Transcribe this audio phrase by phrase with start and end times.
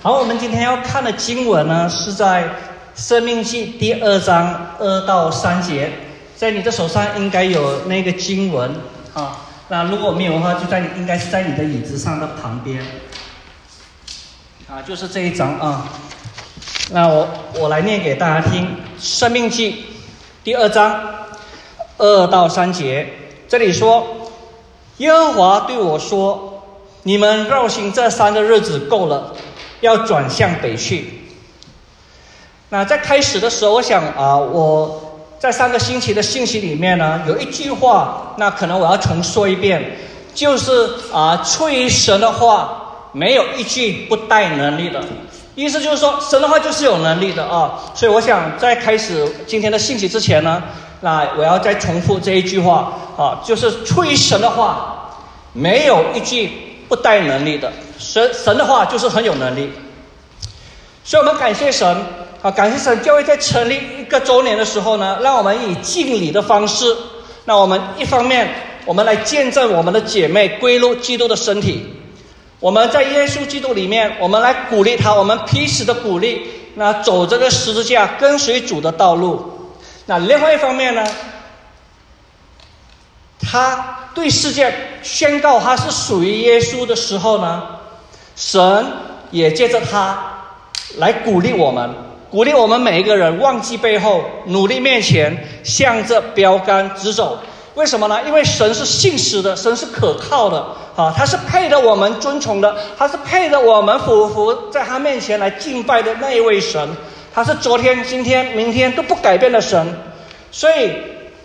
[0.00, 2.44] 好，我们今天要看的经文呢，是在
[2.94, 5.90] 《生命记》第二章二到三节，
[6.36, 8.72] 在你的手上应该有那个经文
[9.12, 9.38] 啊。
[9.66, 12.80] 那如果没有的话，就在你应该是在你的椅子上的旁边
[14.68, 15.88] 啊，就是这一章啊。
[16.92, 18.66] 那我我来念给大家听，
[19.00, 19.72] 《生命记》
[20.44, 20.96] 第二章
[21.96, 23.04] 二到三节，
[23.48, 24.06] 这里说：
[24.98, 26.62] 耶和华对我说
[27.02, 29.34] ：“你们绕行这三个日子够了。”
[29.80, 31.04] 要转向北去。
[32.70, 39.96] 那在开始的时候，我想啊，我在上个星期的信息里面呢，有一句话，那可能我要重说一遍，
[40.34, 45.02] 就是啊，出于神的话，没有一句不带能力的。
[45.54, 47.80] 意思就是说，神的话就是有能力的啊。
[47.94, 50.62] 所以我想在开始今天的信息之前呢，
[51.00, 55.10] 那我要再重复这一句话啊，就是出于神的话，
[55.54, 57.70] 没有一句不带能力的。
[57.98, 59.70] 神神的话就是很有能力，
[61.04, 61.86] 所以我们感谢神
[62.40, 66.96] 啊，感谢神教会在成立一个周年的时候呢，让我们以敬礼的方式，
[67.44, 68.48] 那我们一方面
[68.84, 71.84] 我们来见证我们的姐妹归入基督的身体，
[72.60, 76.42] 我们在耶稣基督里面，我们来鼓励他，我们彼此的鼓励，
[76.76, 79.72] 那走这个十字架跟随主的道路，
[80.06, 81.04] 那另外一方面呢，
[83.40, 84.72] 他对世界
[85.02, 87.62] 宣告他是属于耶稣的时候呢。
[88.36, 88.86] 神
[89.32, 90.16] 也借着他
[90.98, 91.90] 来鼓励我们，
[92.30, 97.40] 鼓励我们每一个人忘记背后，努力面前，向着标杆直走。
[97.74, 98.20] 为什么呢？
[98.26, 100.64] 因为神是信实的，神是可靠的，
[100.94, 106.88] 啊，他是配得我们尊崇的，他是配得我们俯伏在他面前来敬拜的那一位神。
[107.34, 109.98] 他是昨天、今天、明天都不改变的神。
[110.52, 110.92] 所以，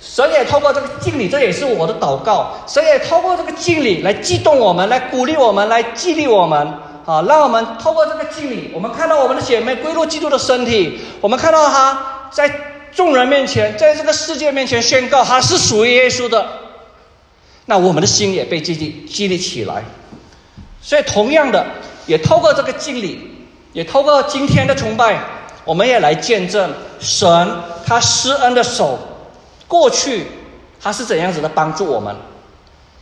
[0.05, 2.51] 神也透过这个敬礼，这也是我的祷告。
[2.67, 6.73] 神也透过这个敬礼来激动我们，来鼓励我们，来激励我们。
[7.05, 12.49] 好，让我们透过这个敬礼，我们看到我们的姐妹归入基督的身体，我们看到她在
[12.93, 16.45] 众人面前，在这个世界面前宣告她是属于耶稣的，
[17.65, 19.83] 那我们的心也被激励激励起来。
[20.81, 21.65] 所以，同样的，
[22.05, 23.19] 也透过这个敬礼，
[23.71, 25.17] 也透过今天的崇拜，
[25.65, 27.51] 我们也来见证神
[27.85, 28.99] 他施恩的手，
[29.73, 30.27] 过去
[30.79, 32.15] 他是怎样子的帮助我们，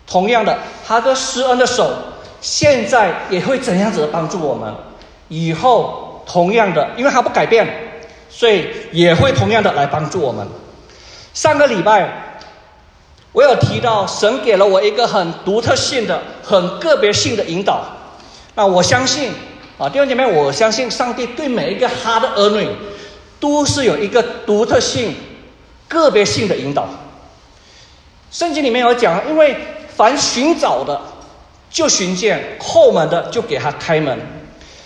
[0.08, 1.92] 同样的，他的施恩的手。
[2.40, 4.74] 现在也会怎样子的帮助我们？
[5.28, 7.68] 以后同样的，因为他不改变，
[8.30, 10.48] 所以也会同样的来帮助我们。
[11.34, 12.40] 上个礼拜
[13.34, 17.84] 我有提到，神给了我一个很独特性的、很个别性的引导。
[18.56, 19.34] 那我相信
[19.78, 22.70] 啊，弟兄姐妹，我相信上帝对每一个他的儿女
[23.42, 25.14] 都是有一个独特性、
[25.92, 26.88] 个别性的引导。
[28.32, 29.58] 圣经里面有讲，因为
[29.96, 31.00] 凡寻找的。
[31.72, 34.20] 就寻见后门的，就给他开门。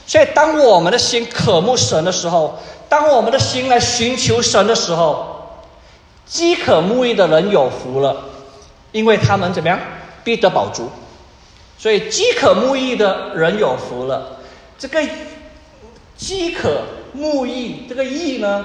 [0.05, 5.57] 所以，当我们的心渴慕神的时候，当我们的心来寻求神的时候，
[6.27, 8.15] 饥渴慕义的人有福了，
[8.91, 9.79] 因为他们怎么样，
[10.23, 10.87] 必得饱足。
[11.79, 14.37] 所以，饥渴慕义的人有福了。
[14.77, 15.01] 这个
[16.15, 16.83] 饥渴
[17.13, 18.63] 慕义，这个义呢，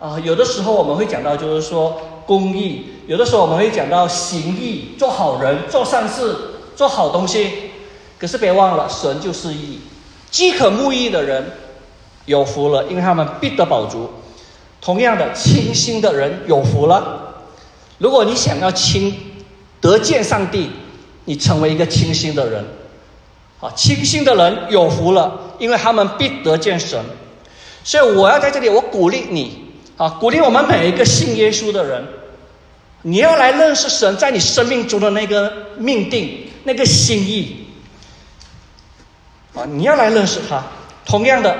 [0.00, 1.96] 啊，有的时候我们会讲到，就是说
[2.26, 6.34] 公义；有的时候我们会讲到行义，做好人，做善事。
[6.76, 7.50] 做好东西，
[8.18, 9.80] 可是别忘了，神就是义，
[10.30, 11.52] 饥渴慕义的人
[12.24, 14.08] 有福了，因为他们必得饱足。
[14.80, 17.44] 同样的，清心的人有福了。
[17.98, 19.14] 如果你想要清
[19.82, 20.70] 得见上帝，
[21.26, 22.64] 你成为一个清心的人，
[23.60, 26.98] 啊，清心的人有福了，因为他们必得见神。
[27.84, 29.69] 所以我要在这里，我鼓励你，
[30.00, 32.02] 啊，鼓励我们每一个信耶稣的人，
[33.02, 36.46] 你要来认识神在你生命中的那个命定。
[36.62, 37.66] 那个心意
[39.54, 40.62] 啊，你要来认识他。
[41.06, 41.56] 同样的，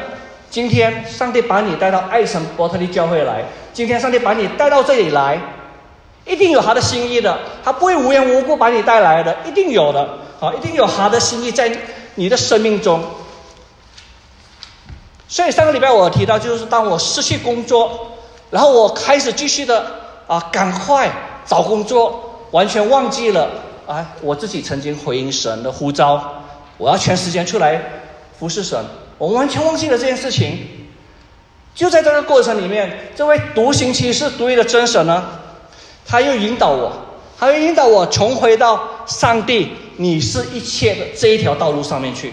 [0.50, 3.42] 今天上帝把你带到爱神伯特利教会来，
[3.72, 5.40] 今天上帝把你带到这里来，
[6.26, 10.00] 一定有他的心意的，他不会无缘无故把你带来的，一定有的
[10.38, 11.74] 啊，一定有他的心意在
[12.16, 13.02] 你的生命中。
[15.28, 18.18] 所以上个礼拜我提到，就是当我失去工作，
[18.50, 19.86] 然后我开始继续的
[20.26, 21.10] 啊，赶快
[21.46, 23.48] 找工作，完全忘记了。
[23.86, 24.06] 啊！
[24.20, 26.44] 我自己曾经回应神的呼召，
[26.78, 27.82] 我要全时间出来
[28.38, 28.80] 服侍神。
[29.18, 30.60] 我完全忘记了这件事情。
[31.74, 35.24] 就在这个过程里面，这位独行骑士、独一的真神呢，
[36.06, 36.92] 他又引导我，
[37.36, 42.32] 他又引导我重回到上帝，你是一切的这一条道路上面去。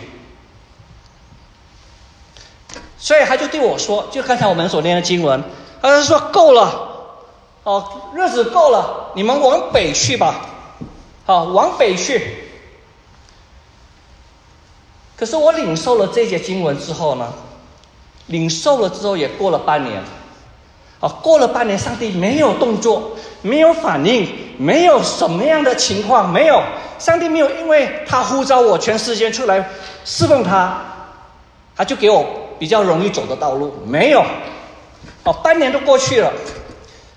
[2.99, 5.43] 所以他就对我说：“就刚才我们所念的经文，
[5.81, 6.89] 他就说够了，
[7.63, 7.83] 哦，
[8.15, 10.35] 日子够了，你们往北去吧。”
[11.25, 12.45] 好，往北去。
[15.17, 17.33] 可是我领受了这些经文之后呢，
[18.27, 20.01] 领受了之后也过了半年，
[21.01, 24.25] 啊，过了半年，上帝没有动作，没有反应，
[24.57, 26.61] 没有什么样的情况，没有，
[26.97, 29.69] 上帝没有因为他呼召我全世界出来
[30.05, 30.79] 侍奉他，
[31.75, 32.25] 他就给我
[32.57, 34.23] 比较容易走的道路，没有，
[35.27, 36.31] 哦，半年都过去了，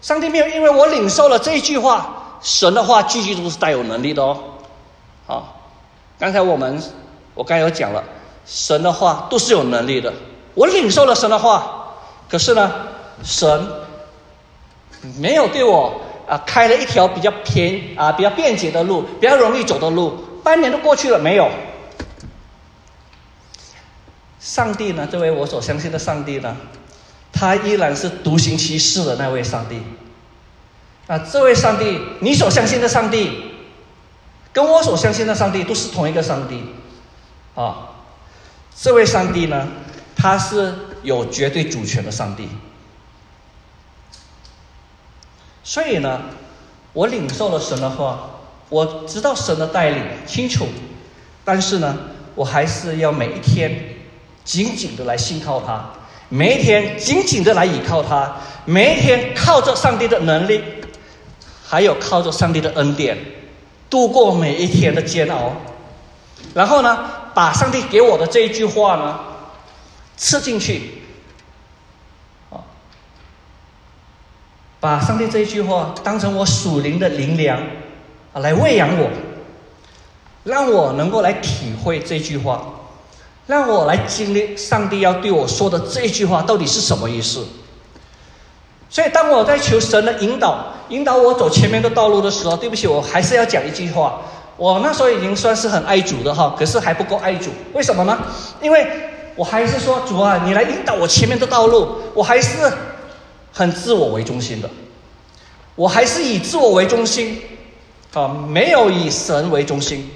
[0.02, 4.36] 上帝没有因为我领受了这一句话，神的话句句都是带有能力的哦，
[5.28, 5.60] 好，
[6.18, 6.82] 刚才我们
[7.34, 8.02] 我刚才有讲了，
[8.44, 10.12] 神的话都是有能力的。
[10.54, 11.94] 我领受了神的话，
[12.28, 12.72] 可是呢，
[13.22, 13.64] 神
[15.16, 20.18] 没有对我啊开了一条比较偏啊比较便捷的路，比较容易走的路。
[20.42, 21.48] 半年都过去了，没有。
[24.40, 25.06] 上帝呢？
[25.08, 26.56] 这位我所相信的上帝呢？
[27.40, 29.80] 他依然是独行其事的那位上帝。
[31.06, 33.30] 啊，这位上帝，你所相信的上帝，
[34.52, 36.62] 跟我所相信的上帝都是同一个上帝。
[37.54, 37.92] 啊，
[38.76, 39.66] 这位上帝呢？
[40.14, 42.46] 他是有绝对主权的上帝，
[45.64, 46.20] 所以呢，
[46.92, 48.28] 我领受了神的话，
[48.68, 50.66] 我知道神的带领清楚，
[51.42, 51.96] 但是呢，
[52.34, 53.96] 我还是要每一天
[54.44, 55.90] 紧紧的来信靠他，
[56.30, 58.34] 每一天紧紧的来倚靠他，
[58.64, 60.62] 每一天靠着上帝的能力，
[61.62, 63.18] 还有靠着上帝的恩典，
[63.90, 65.52] 度过每一天的煎熬，
[66.54, 66.98] 然后呢，
[67.34, 69.20] 把上帝给我的这一句话呢。
[70.22, 70.82] 吃进去，
[72.50, 72.60] 啊，
[74.78, 77.58] 把上帝这一句话当成我属灵的灵粮，
[78.34, 79.08] 啊，来喂养我，
[80.44, 82.79] 让我能够来体会这句话，
[83.50, 87.44] 让我来经历上帝要对我说的这一句话到底是什么意思。
[88.88, 94.20] 所以，当我在求神的引导，引导我走前面的道路的时候，对不起，我还是要讲一句话。
[94.56, 98.16] 我那时候已经算是很爱主的哈，可是还不够爱主，为什么呢？
[98.62, 98.86] 因为。
[99.36, 101.96] 我还是说主啊，你来引导我前面的道路。
[102.14, 102.70] 我还是
[103.50, 104.68] 很自我为中心的，
[105.76, 107.40] 我还是以自我为中心，
[108.12, 110.10] 啊，没有以神为中心。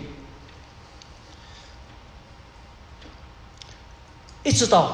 [4.45, 4.93] 一直到，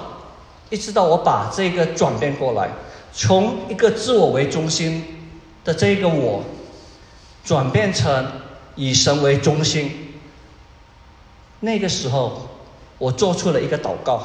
[0.71, 2.71] 一直到我把这个转变过来，
[3.13, 5.05] 从一个自我为中心
[5.63, 6.43] 的这个我，
[7.45, 8.27] 转变成
[8.77, 10.15] 以神为中心，
[11.61, 12.47] 那个时候。
[13.01, 14.23] 我做出了一个祷告，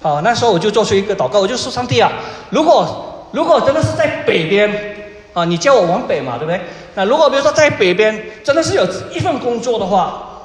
[0.00, 2.10] 好，那时候我就做出一个祷告，我就说：上帝啊，
[2.50, 4.96] 如果如果真的是在北边
[5.32, 6.60] 啊，你叫我往北嘛，对不对？
[6.96, 10.42] 那如果比如说在北边真的是有一份工作的话，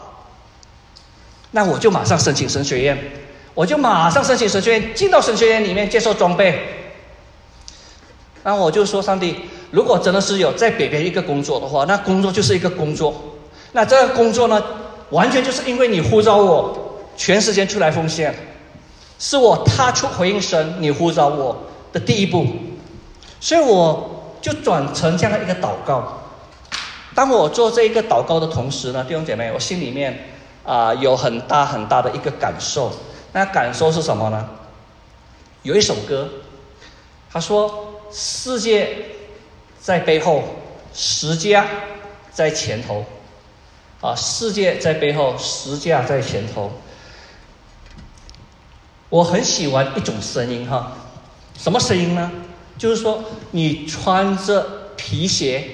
[1.50, 2.96] 那我就马上申请神学院，
[3.58, 6.60] 我就马上申请神学院，进到神学院里面接受装备。
[8.44, 9.36] 那我就说：上帝，
[9.72, 13.16] 如果真的是有在北边一个工作的话，那工作就是一个工作，
[13.72, 14.64] 那这个工作呢，
[15.10, 16.84] 完全就是因为你呼召我。
[17.18, 18.32] 全时间出来奉献，
[19.18, 21.58] 是我踏出回应神你呼召我
[21.92, 22.46] 的第一步，
[23.40, 26.22] 所以我就转成这样的一个祷告。
[27.16, 30.28] 当我做这一个祷告的同时呢，弟兄姐妹，我心里面
[30.64, 32.92] 啊有很大很大的一个感受。
[33.34, 34.50] 那感受是什么呢？
[35.64, 36.30] 有一首歌，
[37.32, 39.06] 他说：“世界
[39.80, 40.44] 在背后，
[40.94, 41.66] 十家
[42.32, 43.06] 在前头。”
[44.00, 46.72] 啊，世界在背后，十架在前头。
[49.10, 50.92] 我很喜欢一种声音哈，
[51.58, 52.32] 什么声音呢？
[52.78, 55.68] 就是说你穿着皮鞋，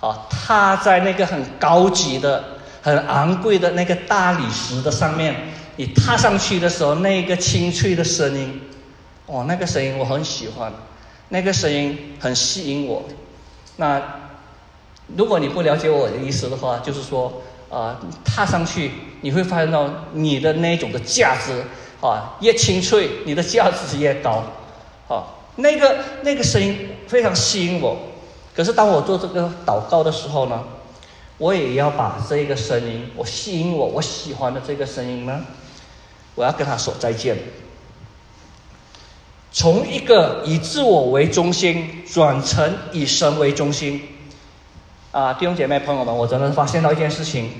[0.00, 2.42] 啊，踏在那个很高级的、
[2.82, 5.34] 很昂贵的那个大理石的上面，
[5.78, 8.60] 你踏上去的时候，那个清脆的声音，
[9.26, 10.72] 哦，那个声音我很喜欢，
[11.28, 13.04] 那个声音很吸引我。
[13.76, 14.02] 那
[15.16, 21.62] 如果你不了解我的意思的话，就是说啊，踏上去你会发现到你的那种的价值。
[22.00, 24.44] 啊，越清脆，你的价值越高。
[25.08, 27.96] 啊，那个那个声音非常吸引我。
[28.54, 30.62] 可是当我做这个祷告的时候呢，
[31.38, 35.44] 我也要把这个声音，我吸引我我喜欢的这个声音呢，
[36.38, 37.36] 我要跟他说再见。
[39.50, 44.00] 从一个以自我为中心转成以神为中心。
[45.10, 47.50] 啊，弟兄姐妹朋友们，我真的发现到一件事情，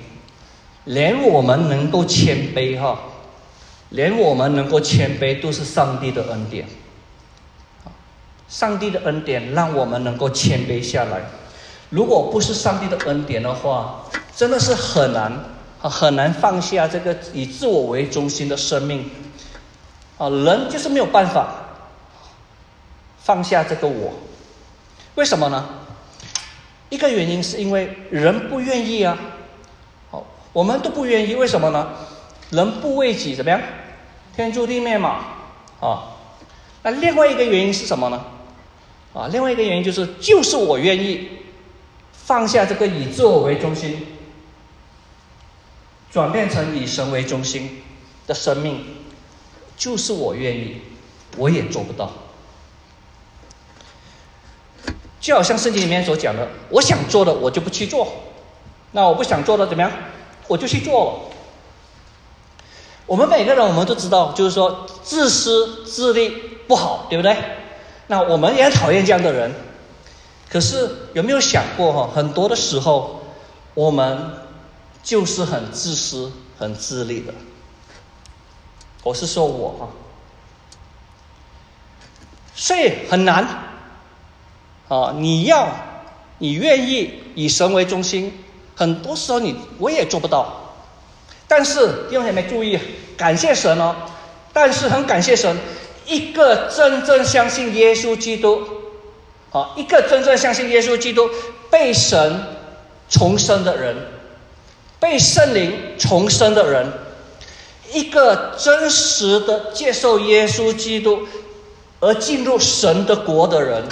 [0.85, 2.97] 连我们能够谦卑哈。
[3.89, 6.67] 连我们能够谦卑，都是上帝的恩典。
[8.49, 11.23] 上帝的恩典让我们能够谦卑下来。
[11.91, 14.05] 如果不是上帝的恩典的话，
[14.37, 15.33] 真的是很难，
[15.81, 19.11] 很难放下这个以自我为中心的生命。
[20.17, 21.49] 啊，人就是没有办法
[23.19, 24.15] 放下这个我。
[25.15, 25.69] 为什么呢？
[26.89, 29.19] 一个原因是因为人不愿意啊。
[30.11, 31.89] 好，我们都不愿意，为什么呢？
[32.51, 33.61] 人不为己怎么样？
[34.35, 35.25] 天诛地灭嘛，
[35.81, 36.17] 啊，
[36.83, 38.25] 那另外一个原因是什么呢？
[39.13, 41.29] 啊，另外一个原因就是，就是我愿意
[42.13, 44.07] 放下这个以自我为中心，
[46.11, 47.83] 转变成以神为中心
[48.27, 48.85] 的生命，
[49.77, 50.81] 就是我愿意，
[51.37, 52.11] 我也做不到。
[55.21, 58.07] 就好像圣经里面所讲的，我想做的我就不去做，
[58.93, 59.91] 那我不想做的怎么样，
[60.47, 61.35] 我就去做了。
[63.07, 66.31] 我们每个人我们都知道，就是说自私自利
[66.67, 67.37] 不好，对不对？
[68.07, 69.53] 那我们也讨厌这样的人。
[70.49, 72.11] 可是有没有想过哈？
[72.15, 73.21] 很多的时候，
[73.75, 74.31] 我们
[75.03, 77.35] 就是很自私、很自利的。
[79.03, 79.89] 我是说我哈，
[82.55, 83.47] 所以很难
[84.89, 85.15] 啊！
[85.17, 85.69] 你要
[86.39, 90.75] 你愿意以神为中心，很多时候你我也做不到。
[91.47, 92.79] 但是弟兄姐妹注意，
[93.17, 93.97] 感谢神哦！
[94.53, 95.57] 但是很感谢神，
[96.05, 98.63] 一个真正相信耶稣基督，
[99.53, 101.31] 啊，一个真正相信耶稣基督
[101.71, 102.43] 被神
[103.09, 103.97] 重生的人，
[105.01, 106.93] 被圣灵重生的人，
[107.93, 111.27] 一个真实的接受耶稣基督
[112.01, 113.85] 而进入神的国的人，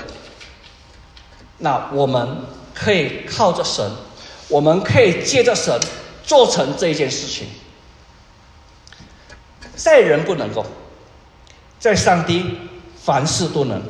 [1.59, 2.39] 那我们
[2.75, 3.91] 可以靠着神，
[4.49, 5.79] 我们可以借着神。
[6.27, 7.47] 做成这件事情，
[9.77, 10.67] 在人不能够，
[11.79, 12.59] 在上帝
[13.01, 13.81] 凡事都能。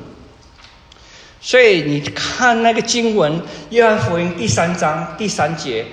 [1.40, 5.86] 所以你看那个经文《约翰福音》第三章第三节，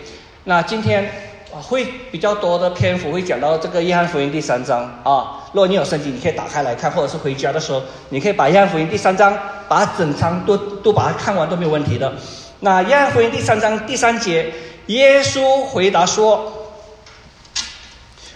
[0.45, 1.09] 那今天
[1.51, 5.39] 会比较多的篇幅会讲到这个《约翰福音》第三章啊。
[5.53, 9.38] 如果你有圣经，你可以打开来看，或者是回家的时候，你可以把《约翰福音》第三章
[9.69, 12.13] 把整章都都把它看完都没有问题的。
[12.59, 14.53] 那《约翰福音》第三章第三节。
[14.88, 16.51] 耶稣回答说：“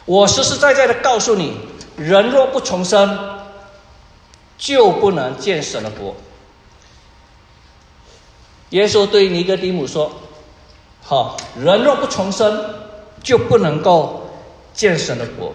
[0.05, 1.57] 我实实在在的告诉你，
[1.97, 3.19] 人若不重生，
[4.57, 6.15] 就不能见神的国。”
[8.71, 10.09] 耶稣对尼哥底母说
[11.09, 12.65] ：“好，人若不重生，
[13.23, 14.29] 就不能够
[14.73, 15.53] 见神的国。”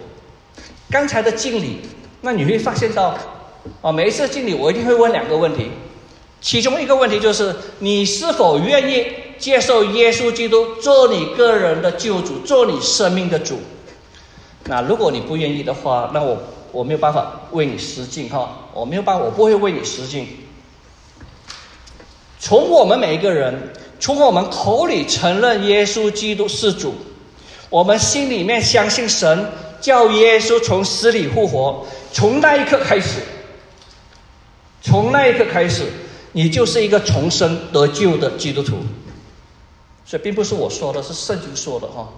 [0.89, 1.81] 刚才的敬礼，
[2.21, 3.15] 那你会发现到，
[3.83, 5.69] 啊，每一次敬礼，我一定会问两个问题，
[6.41, 9.05] 其中一个问题就是：你是否愿意？
[9.37, 13.59] 接受耶稣基督做你个人的救主，做你生命的主。
[14.65, 16.35] 那如果你不愿意的话，那我
[16.71, 20.27] 我没有办法为你施敬哈，我没有办法，我不会为你施敬。
[22.39, 26.93] 从我们每一个人，从我们口里承认耶稣基督是主，
[27.69, 29.47] 我们心里面相信神
[29.79, 33.21] 叫耶稣从死里复活，从那一刻开始，
[34.81, 35.85] 从那一刻开始，
[36.33, 38.75] 你就是一个重生得救的基督徒。
[40.03, 42.09] 所以并不是我说的，是圣经说的哈。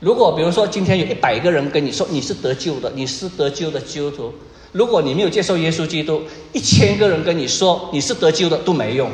[0.00, 4.34] 如果比如说今天有一百个人跟你说你是得救的，你是得救的基督徒，
[4.72, 6.20] 如果你没有接受耶稣基督，
[6.52, 9.10] 一千个人跟你说你是得救的都没用，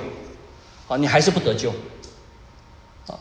[0.89, 1.71] 啊，你还是不得救。
[3.07, 3.19] 啊，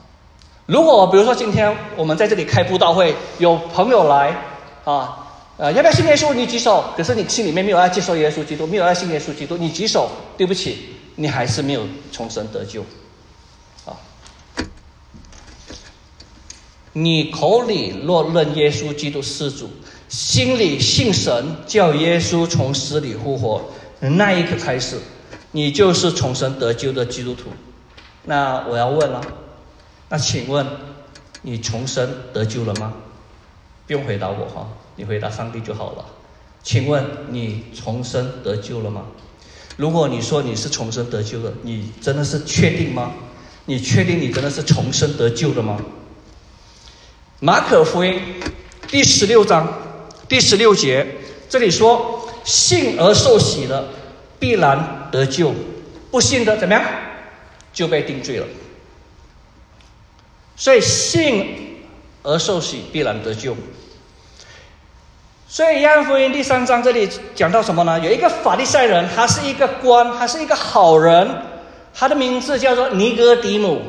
[0.65, 4.35] 如果比如说今天我们在这里开布道会，有朋友来
[4.83, 5.27] 啊，
[5.57, 6.33] 呃，要不要信耶稣？
[6.33, 6.83] 你举手。
[6.97, 12.81] 可是你心里面没有爱接受耶稣基督，没有爱信耶稣基督，你举手，对不起，你还是没有重生得救。
[13.85, 13.97] 啊
[16.95, 19.67] 你口里若认耶稣基督是主，
[20.09, 23.59] 心里信神叫耶稣从死里复活，
[23.99, 24.99] 那一刻开始，
[25.53, 27.45] 你就是重生得救的基督徒。
[28.25, 29.21] 那我要问了，
[30.09, 30.65] 那请问
[31.43, 32.93] 你重生得救了吗？
[33.87, 36.05] 不用回答我哈，你回答上帝就好了。
[36.63, 39.03] 请问你重生得救了吗？
[39.75, 43.11] 如果你说你是重生得救的，你真的是确定吗？
[43.65, 45.77] 你确定你真的是重生得救的吗？
[47.39, 48.19] 马可福音
[48.87, 49.67] 第十六章
[50.29, 51.05] 第十六节，
[51.49, 53.85] 这里说：“信而受洗的
[54.39, 55.53] 必然得救，
[56.09, 56.83] 不信的怎么样？
[57.71, 58.47] 就被定罪了。”
[60.57, 61.83] 所以信
[62.23, 63.55] 而受洗必然得救。
[65.47, 67.99] 所以约翰福音第三章这里讲到什么呢？
[67.99, 71.29] 有一个法利赛人，他是一个官，他是一个好人，
[71.93, 73.83] 他的名字叫做尼哥底母。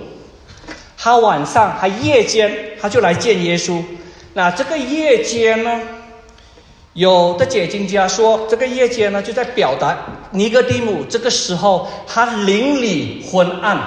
[0.98, 3.82] 他晚上，他夜间，他就来见耶稣。
[4.34, 5.80] 那这个夜间呢，
[6.94, 9.96] 有的解经家说，这个夜间呢，就在表达
[10.30, 13.78] 尼哥底姆这个时候他邻里昏暗。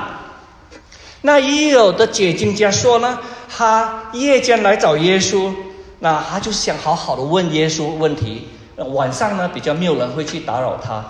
[1.22, 5.52] 那也有的解经家说呢，他夜间来找耶稣，
[6.00, 8.48] 那他就想好好的问耶稣问题。
[8.94, 11.04] 晚上呢，比较没有人会去打扰他。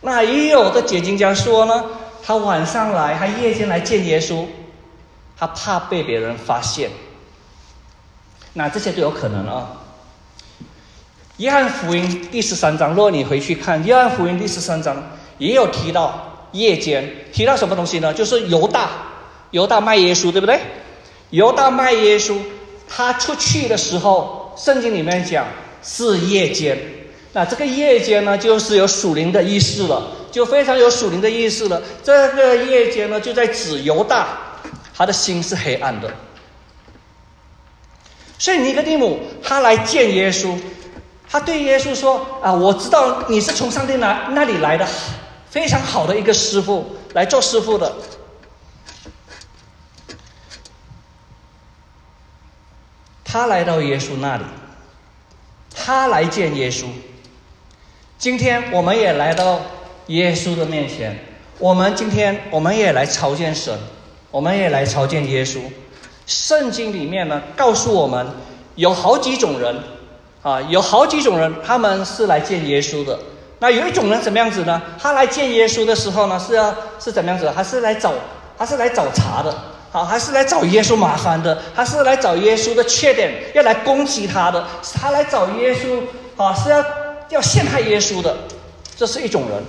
[0.00, 1.84] 那也有的解经家说呢，
[2.22, 4.46] 他晚上来，他夜间来见耶稣。
[5.36, 6.88] 他怕被别人发现，
[8.52, 9.83] 那这些都有可能啊。
[11.38, 14.96] 约翰福音第十三章，若你回去看约翰福音第十三章，
[15.38, 18.14] 也有提到夜间，提到什么东西呢？
[18.14, 18.90] 就是犹大，
[19.50, 20.60] 犹大卖耶稣，对不对？
[21.30, 22.36] 犹大卖耶稣，
[22.88, 25.44] 他出去的时候，圣经里面讲
[25.82, 26.78] 是夜间。
[27.32, 31.82] 那这个夜间呢，就是有属灵的意思了，就非常有属灵的意思了。
[32.04, 34.28] 这个夜间呢，就在指犹大，
[34.94, 36.08] 他的心是黑暗的。
[38.38, 40.56] 所以尼哥底母他来见耶稣，
[41.34, 44.86] 他对耶稣说：“啊，我知道你是从上帝那那里来的，
[45.50, 47.92] 非常好的一个师傅，来做师傅的。”
[53.24, 54.44] 他来到耶稣那里，
[55.74, 56.84] 他来见耶稣。
[58.16, 59.60] 今天我们也来到
[60.06, 61.18] 耶稣的面前，
[61.58, 63.76] 我们今天我们也来朝见神，
[64.30, 65.58] 我们也来朝见耶稣。
[66.28, 68.24] 圣经里面呢，告诉我们
[68.76, 69.76] 有好几种人，
[70.44, 73.18] 啊，有好几种人，他们是来见耶稣的。
[73.60, 74.80] 那有一种人怎么样子呢？
[75.00, 77.50] 他来见耶稣的时候呢，是要是怎么样子？
[77.56, 78.12] 他是来找，
[78.58, 79.54] 他是来找茬的，
[79.90, 81.58] 好，还是来找耶稣麻烦的？
[81.74, 84.62] 他是来找耶稣的缺点，要来攻击他的？
[85.00, 86.02] 他来找耶稣，
[86.36, 86.84] 啊，是要
[87.30, 88.36] 要陷害耶稣的？
[88.94, 89.62] 这是一种人。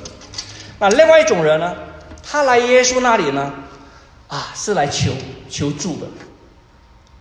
[0.77, 1.73] 那另外一种人呢？
[2.21, 3.53] 他来耶稣那里呢，
[4.27, 5.11] 啊，是来求
[5.49, 6.07] 求助的。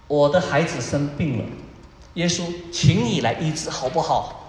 [0.09, 1.45] 我的孩子生病了，
[2.15, 2.43] 耶稣，
[2.73, 4.41] 请你来医治好不好？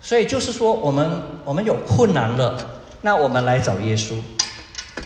[0.00, 2.58] 所以就是说，我们我们有困难了，
[3.02, 4.14] 那我们来找耶稣。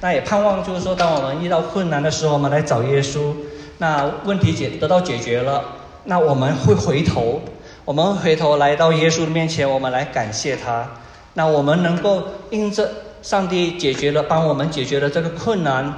[0.01, 3.35] 那也盼望就是说，当我们遇到困难的时候，我们来找耶稣，
[3.79, 5.63] 那问题解得到解决了，
[6.05, 7.43] 那我们会回头，
[7.85, 10.89] 我们回头来到耶稣的面前，我们来感谢他。
[11.35, 15.95] 那我们能够因着上帝解决了，帮我们解决了这个困难。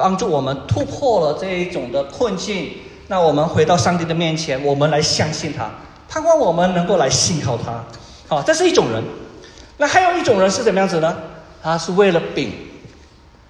[0.00, 2.72] 帮助我们突破了这一种的困境，
[3.08, 5.70] 那我们回到上帝的面前，我们来相信他，
[6.08, 7.84] 盼望我们能够来信靠他。
[8.26, 9.04] 好，这是一种人。
[9.76, 11.14] 那还有一种人是怎么样子呢？
[11.62, 12.50] 他是为了饼，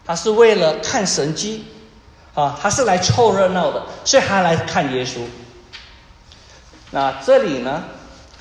[0.04, 1.66] 他是为了看神迹，
[2.34, 5.20] 啊，他是来凑热闹的，所以他来看耶稣。
[6.90, 7.84] 那这里呢，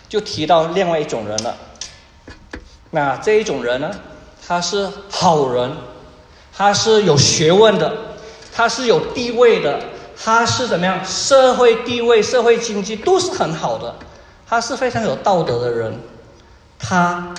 [0.07, 1.55] 就提到另外一种人了。
[2.89, 3.91] 那这一种人呢，
[4.47, 5.71] 他是好人。
[6.59, 7.89] 他是有学问的，
[8.53, 9.79] 他是有地位的，
[10.21, 10.99] 他是怎么样？
[11.05, 13.95] 社会地位、社会经济都是很好的，
[14.45, 15.97] 他是非常有道德的人。
[16.77, 17.33] 他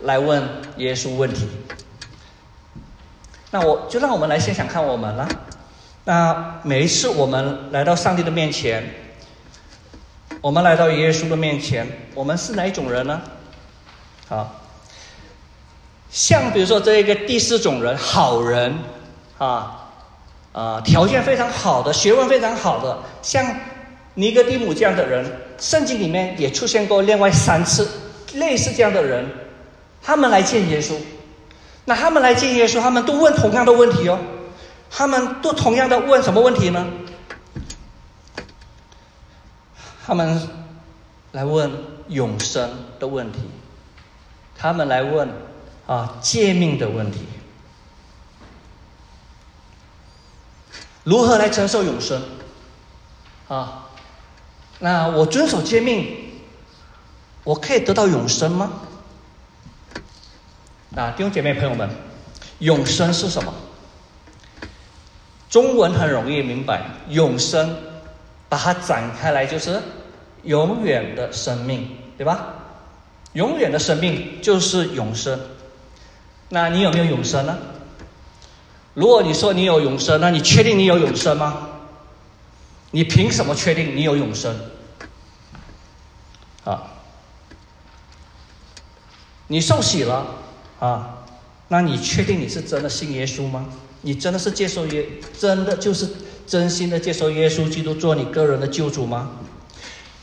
[0.00, 1.48] 来问耶稣问题，
[3.52, 5.26] 那我就让我们来先想看，我们了。
[6.04, 8.86] 那每一次我们来到上帝的面前，
[10.42, 13.18] 我们来到耶稣的面前，我们是哪一种人呢？
[14.28, 14.57] 好。
[16.10, 18.74] 像比如说这一个第四种人，好人，
[19.36, 19.88] 啊，
[20.52, 23.44] 啊，条件非常好的，学问非常好的，像
[24.14, 25.24] 尼哥底姆这样的人，
[25.58, 27.86] 圣经里面也出现过另外三次
[28.34, 29.28] 类似这样的人，
[30.02, 30.94] 他们来见耶稣，
[31.84, 34.18] 那他们来见耶稣，他们都问同样的问题哦，
[34.90, 36.86] 他们都同样的问什么问题呢？
[40.06, 40.48] 他们
[41.32, 41.70] 来问
[42.08, 43.40] 永生的问题，
[44.56, 45.28] 他们来问。
[45.88, 47.20] 啊，诫命的问题，
[51.02, 52.22] 如何来承受永生？
[53.48, 53.88] 啊，
[54.80, 56.14] 那我遵守诫命，
[57.42, 58.70] 我可以得到永生吗？
[60.94, 61.88] 啊，弟兄姐妹朋友们，
[62.58, 63.54] 永生是什么？
[65.48, 67.74] 中文很容易明白，永生，
[68.50, 69.82] 把它展开来就是
[70.42, 72.48] 永远的生命，对吧？
[73.32, 75.40] 永远的生命就是永生。
[76.50, 77.58] 那你有没有永生呢？
[78.94, 81.68] 如果你说你有永生，那你确定你有永生吗？
[82.90, 84.58] 你凭什么确定你有永生？
[86.64, 86.82] 啊，
[89.46, 90.26] 你受洗了
[90.80, 91.18] 啊，
[91.68, 93.66] 那你确定你是真的信耶稣吗？
[94.02, 95.06] 你真的是接受耶，
[95.38, 96.08] 真的就是
[96.46, 99.30] 真心的接受耶稣基督做你个人的救主吗？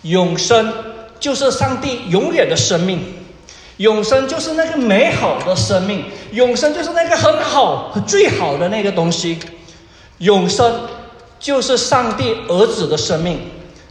[0.01, 0.73] 永生
[1.19, 2.99] 就是上帝永远的生命。
[3.77, 9.37] 永生就是那个美好的生命，永生就是那个很好、最好的那个东西。
[10.19, 10.81] 永生
[11.39, 13.37] 就是上帝儿子的生命，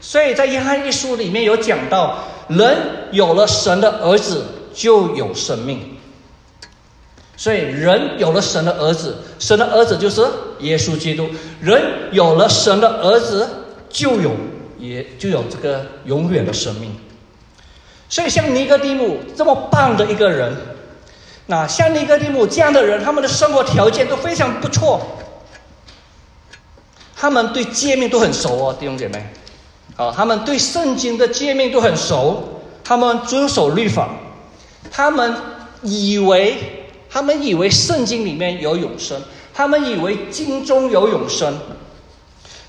[0.00, 2.18] 所以在约翰一书里面有讲到，
[2.48, 2.76] 人
[3.12, 5.90] 有了神的儿子就有生命。
[7.36, 10.24] 所以人有了神的儿子，神的儿子就是
[10.60, 11.28] 耶稣基督。
[11.60, 13.46] 人有了神的儿子，
[13.90, 14.30] 就有
[14.78, 16.96] 也就有这个永远的生命。
[18.14, 20.56] 所以，像尼哥底母这么棒的一个人，
[21.46, 25.00] 那像尼哥底母这样的人，他们的生活条件都非常不错。
[27.16, 29.26] 他们对诫命都很熟哦，弟兄姐妹，
[29.96, 34.10] 啊，他们对圣经的诫命都很熟，他们遵守律法，
[34.92, 35.34] 他们
[35.82, 36.56] 以为
[37.10, 39.20] 他们以为圣经里面有永生，
[39.52, 41.52] 他们以为经中有永生，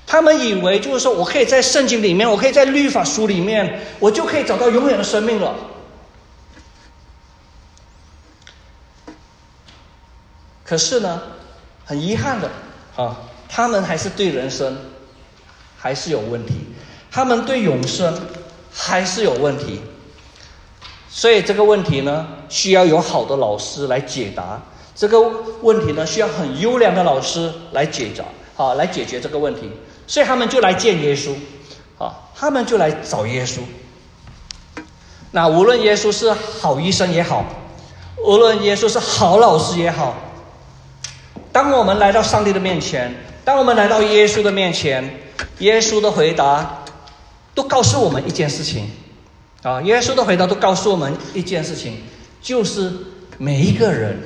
[0.06, 5.54] 他们以为就是说我可以在圣经里面，我可以在律法书里面，我就可以找到永远的生命了。
[10.64, 11.20] 可是呢，
[11.84, 12.50] 很遗憾的
[12.96, 13.16] 啊，
[13.48, 14.76] 他们还是对人生
[15.76, 16.54] 还是有问题，
[17.10, 18.16] 他们对永生
[18.72, 19.80] 还是有问题，
[21.08, 24.60] 所以这个问题呢，需要有好的老师来解答。
[24.94, 25.20] 这个
[25.62, 29.70] 问题呢，需要很优良的老师来解答，啊，来解决这个问题。
[30.06, 31.32] 所以他们就来见耶稣，
[31.98, 33.58] 啊，他们就来找耶稣。
[35.32, 37.44] 那无论耶稣是好医生也好，
[38.24, 40.14] 无论耶稣是好老师也好。
[41.52, 43.14] 当我们来到上帝的面前，
[43.44, 45.20] 当我们来到耶稣的面前，
[45.58, 46.84] 耶稣的回答
[47.54, 48.90] 都告诉我们一件事情，
[49.62, 51.98] 啊，耶稣的回答都告诉我们一件事情，
[52.40, 52.92] 就是
[53.38, 54.18] 每一个人，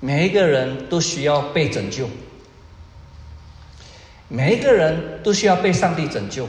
[0.00, 2.08] 每一个人都需要被拯救，
[4.28, 6.48] 每一个人都需要被上帝拯救。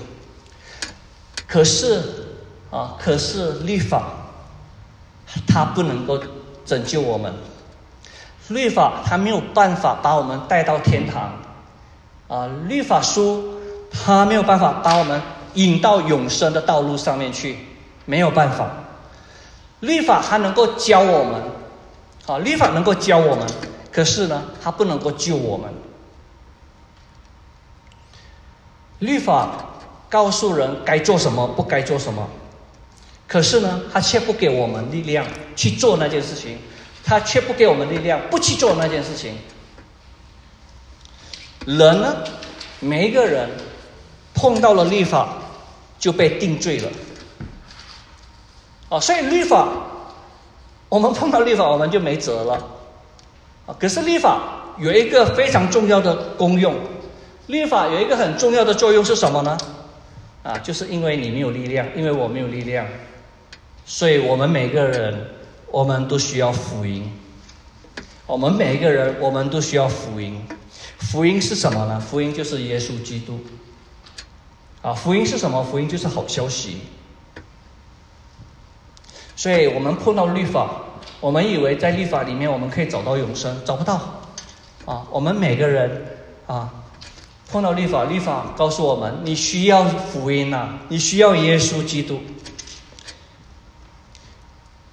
[1.48, 2.02] 可是，
[2.72, 4.04] 啊，可是律法，
[5.48, 6.20] 它不能够
[6.66, 7.34] 拯救我们。
[8.48, 11.34] 律法它没有办法把我们带到天堂，
[12.28, 13.56] 啊，律法书
[13.92, 15.22] 它没有办法把我们
[15.54, 17.58] 引到永生的道路上面去，
[18.06, 18.70] 没有办法。
[19.82, 21.42] 律法它能够教我们，
[22.26, 23.48] 啊，律法能够教我们，
[23.92, 25.72] 可是呢，它不能够救我们。
[29.00, 29.56] 律法
[30.10, 32.28] 告诉人该做什么，不该做什么，
[33.28, 36.58] 可是呢，他却不给我们力量去做那件事情。
[37.08, 39.38] 他却不给我们力量，不去做那件事情。
[41.64, 42.16] 人呢，
[42.80, 43.48] 每一个人
[44.34, 45.38] 碰到了律法
[46.00, 46.90] 就被定罪了。
[48.90, 49.68] 哦，所以律法，
[50.90, 52.56] 我们碰到律法我们就没辙了。
[53.68, 54.42] 啊，可是律法
[54.80, 56.74] 有一个非常重要的功用，
[57.48, 59.58] 律法有一个很重要的作用是什么呢？
[60.44, 62.86] 啊，就是因为你没有力量，因为我没有力量，
[63.86, 65.28] 所以我们每个人。
[65.72, 67.12] 我们都需要福音，
[68.26, 70.42] 我们每一个人，我们都需要福音。
[71.00, 72.00] 福音是什么呢？
[72.00, 73.42] 福音就是耶稣基督。
[74.82, 75.62] 啊，福音是什么？
[75.64, 76.78] 福音就是好消息。
[79.36, 80.70] 所以我们碰到律法，
[81.20, 84.22] 我们以为在律法里面我们可以找到永生，找不到。
[84.86, 86.06] 啊，我们每个人
[86.48, 86.72] 啊，
[87.52, 92.22] 碰到律法，律法告诉我们，你需要福音呐，你需要耶稣基督。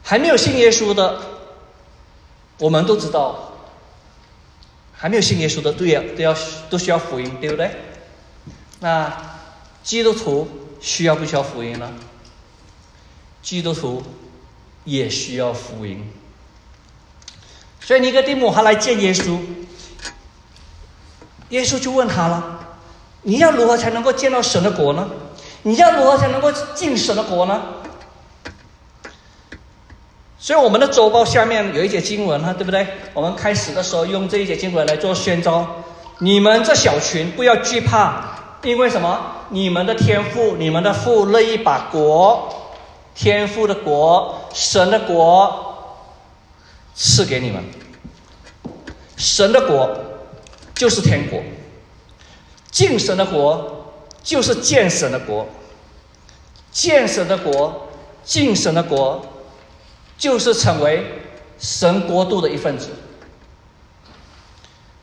[0.03, 1.19] 还没有信耶稣的，
[2.59, 3.53] 我们都知道，
[4.93, 6.37] 还没有信耶稣的都要都要
[6.69, 7.71] 都需要福音，对不对？
[8.81, 9.39] 那
[9.83, 10.47] 基督徒
[10.81, 11.91] 需要不需要福音呢？
[13.43, 14.03] 基督徒
[14.85, 16.13] 也需要福音。
[17.81, 19.39] 所以尼哥底母还来见耶稣，
[21.53, 22.61] 耶稣就问他了
[23.23, 25.07] ：“你要如何才能够见到神的国呢？
[25.63, 27.61] 你要如何才能够进神的国呢？”
[30.39, 32.87] 所以我们的周报下面有一节经文哈，对不对？
[33.13, 35.67] 我们开始的时候用这一节经文来做宣召：
[36.19, 38.25] 你们这小群不要惧怕，
[38.63, 39.21] 因为什么？
[39.51, 42.49] 你们的天赋，你们的父乐意把国，
[43.15, 45.77] 天赋的国，神的国
[46.95, 47.63] 赐给你们。
[49.17, 49.95] 神的国
[50.83, 51.41] 就是天国，
[52.73, 55.47] 敬神的国就是见神的国，
[56.73, 57.89] 见神的国，
[58.25, 59.25] 敬神的国。
[60.19, 61.05] 就是成为
[61.57, 62.89] 神国度的一份子。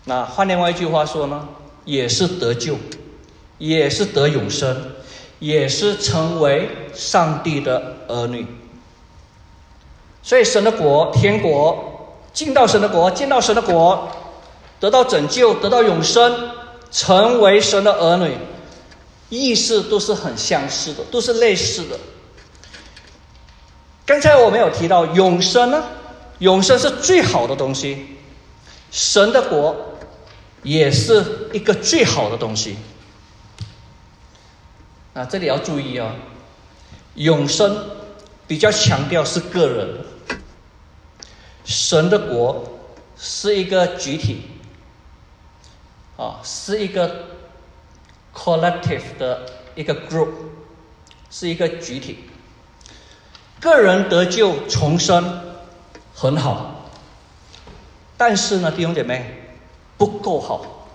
[0.04, 1.48] 那换另外一句话说呢，
[1.86, 2.76] 也是得救，
[3.58, 4.92] 也是得永生，
[5.40, 8.46] 也是成为上帝的儿女。
[10.24, 14.08] 所以神的国、天国，进到神的国，见到神的国，
[14.80, 16.52] 得到拯救，得到永生，
[16.92, 18.38] 成为神的儿女，
[19.30, 22.00] 意思都是很相似的，都是类似的。
[24.06, 25.84] 刚才我们有提到永生呢，
[26.40, 28.18] 永生是最好的东西，
[28.90, 29.76] 神的国
[30.64, 32.78] 也是一个最好的东西。
[35.14, 36.16] 啊，这里要注意啊，
[37.16, 37.78] 永生
[38.48, 39.98] 比较强调是个人，
[41.66, 42.80] 神的国
[43.16, 44.42] 是一个集体，
[46.20, 47.28] 啊，是一个
[48.36, 50.28] collective 的一个 group，
[51.30, 52.26] 是一个集体。
[53.62, 55.42] 个人得救重生
[56.14, 56.90] 很好，
[58.18, 59.50] 但是呢，弟兄姐妹
[59.98, 60.88] 不够好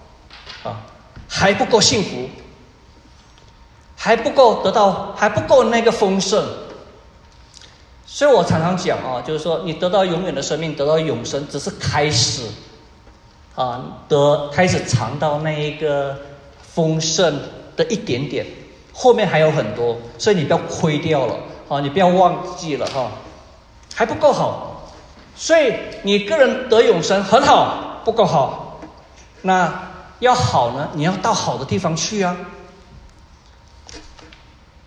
[0.63, 0.85] 啊，
[1.27, 2.29] 还不够幸福，
[3.97, 6.47] 还不够得到，还不够那个丰盛。
[8.07, 12.43] 所以我常常讲啊，就是说，你得到永远的生命，得到永生，只是开始，
[13.55, 16.17] 啊，得开始尝到那一个
[16.61, 17.39] 丰盛
[17.77, 18.47] 的一点点，
[18.93, 21.37] 后面还有很多，所以你不要亏掉了
[21.69, 23.11] 啊，你不要忘记了哈，
[23.95, 24.93] 还不够好，
[25.37, 28.81] 所以你个人得永生很好，不够好，
[29.43, 29.91] 那
[30.21, 32.37] 要好呢，你要到好的地方去啊。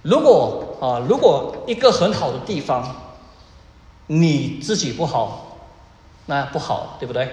[0.01, 2.95] 如果啊，如果一个很好的地方。
[4.09, 5.57] 你自己不好，
[6.27, 7.29] 那不好，对不对？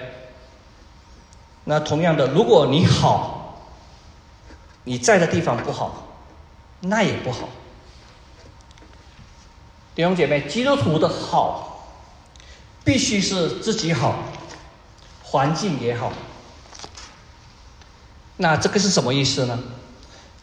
[1.65, 3.59] 那同样的，如果你好，
[4.83, 6.07] 你在的地方不好，
[6.81, 7.49] 那也不好。
[9.95, 11.87] 弟兄姐妹，基督徒的好，
[12.83, 14.15] 必须是自己好，
[15.23, 16.11] 环境也好。
[18.37, 19.57] 那这个是什么意思呢？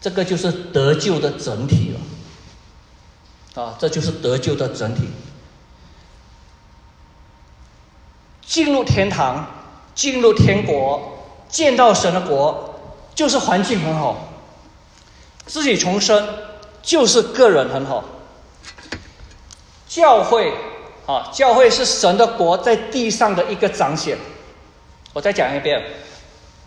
[0.00, 3.62] 这个就是得救的整体了。
[3.62, 5.08] 啊，这就是得救的整体。
[8.40, 9.46] 进入天堂，
[9.94, 11.00] 进入天国，
[11.48, 12.74] 见到神的国，
[13.14, 14.16] 就是环境很好；
[15.46, 16.26] 自己重生，
[16.82, 18.04] 就是个人很好。
[19.88, 20.52] 教会
[21.06, 24.16] 啊，教会是神的国在地上的一个彰显。
[25.12, 25.82] 我再讲一遍，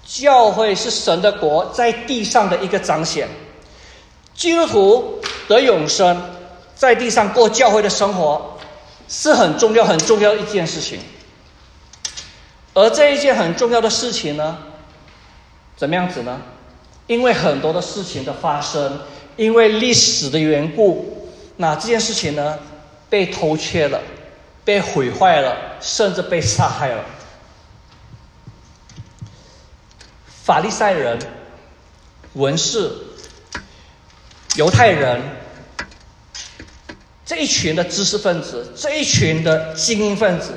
[0.06, 3.28] 教会是神的国在地上的一个彰显。
[4.36, 6.22] 基督徒得永生，
[6.76, 8.58] 在地上过教会的生活，
[9.08, 11.00] 是很重要、很重要一件事情。
[12.76, 14.58] 而这一件很重要的事情呢，
[15.78, 16.42] 怎么样子呢？
[17.08, 19.00] 因为很多的事情的发生，
[19.38, 22.60] 因为历史的缘故，那这件事情呢，
[23.10, 24.02] 被偷窃了，
[24.66, 27.06] 被毁坏了，甚至被杀害了。
[30.44, 31.18] 法利赛人、
[32.34, 32.92] 文士、
[34.58, 35.22] 犹太人
[37.26, 40.52] 这一群的知识分子，这一群的精英分子。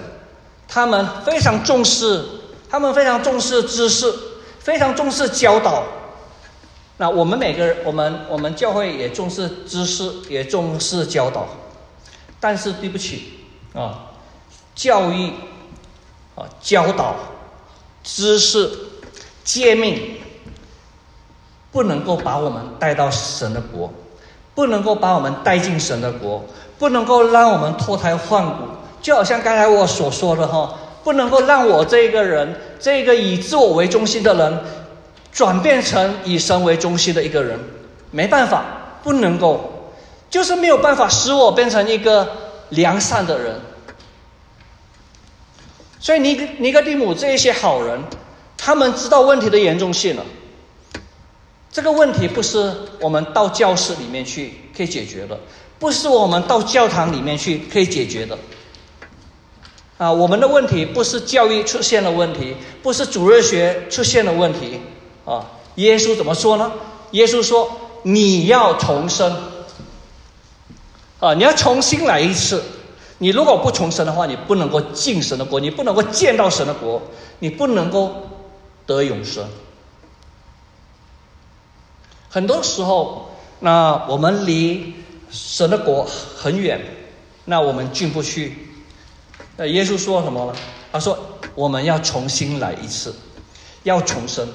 [0.69, 2.23] 他们非常重视，
[2.69, 4.13] 他们非常重视知识，
[4.61, 5.83] 非常重视教导。
[6.99, 11.49] 那我们每个人，我们我们教会也重视知识，也重视教导。
[12.39, 14.11] 但是对不起啊，
[14.75, 15.33] 教育
[16.35, 17.17] 啊，教导、
[18.05, 18.71] 知识、
[19.45, 20.21] 诫命，
[21.73, 23.93] 不能够把我们带到神的国，
[24.55, 26.45] 不能够把我们带进神的国，
[26.79, 28.65] 不能够让我们脱胎换骨。
[29.01, 34.61] 就好像刚才我所说的哈，不能够让我这个人，这个以自我为中心的人，
[35.33, 37.59] 转变成以神为中心的一个人，
[38.11, 38.65] 没办法，
[39.03, 39.93] 不能够，
[40.29, 42.29] 就是没有办法使我变成一个
[42.71, 43.55] 良善的人。
[46.01, 48.01] 所以尼尼格蒂姆这一些好人，
[48.57, 50.25] 他们知道问题的严重性了。
[51.71, 55.39] 这个问题不是我们到教室里面去可以解决的，
[55.79, 58.37] 不是我们到教堂里面去可以解决的。
[59.99, 64.81] 啊，我们的问题不是教育出现了问题，不是主日学出现了问题，
[65.25, 66.73] 啊，耶稣怎么说呢？
[67.11, 67.69] 耶稣说
[68.05, 69.37] ：“你要重生，
[71.19, 72.63] 啊，你要重新来一次。
[73.19, 77.03] 你如果不重生的话，你不能够进神的国，你不能够见到神的国，
[77.41, 78.29] 你不能够
[78.87, 79.45] 得永生。
[82.29, 84.95] 很多时候，那我们离
[85.29, 86.07] 神的国
[86.37, 86.81] 很远，
[87.47, 88.67] 那我们进不去。”
[89.61, 90.55] 那耶稣说什么呢？
[90.93, 91.19] 他说
[91.57, 93.13] ：“我们要重新来一次，
[93.83, 94.47] 要重生。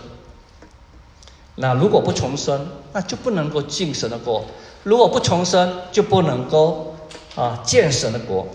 [1.55, 4.45] 那如果不重生，那就不能够进神的国；
[4.83, 6.95] 如果不重生，就不能够
[7.35, 8.47] 啊见神的国。”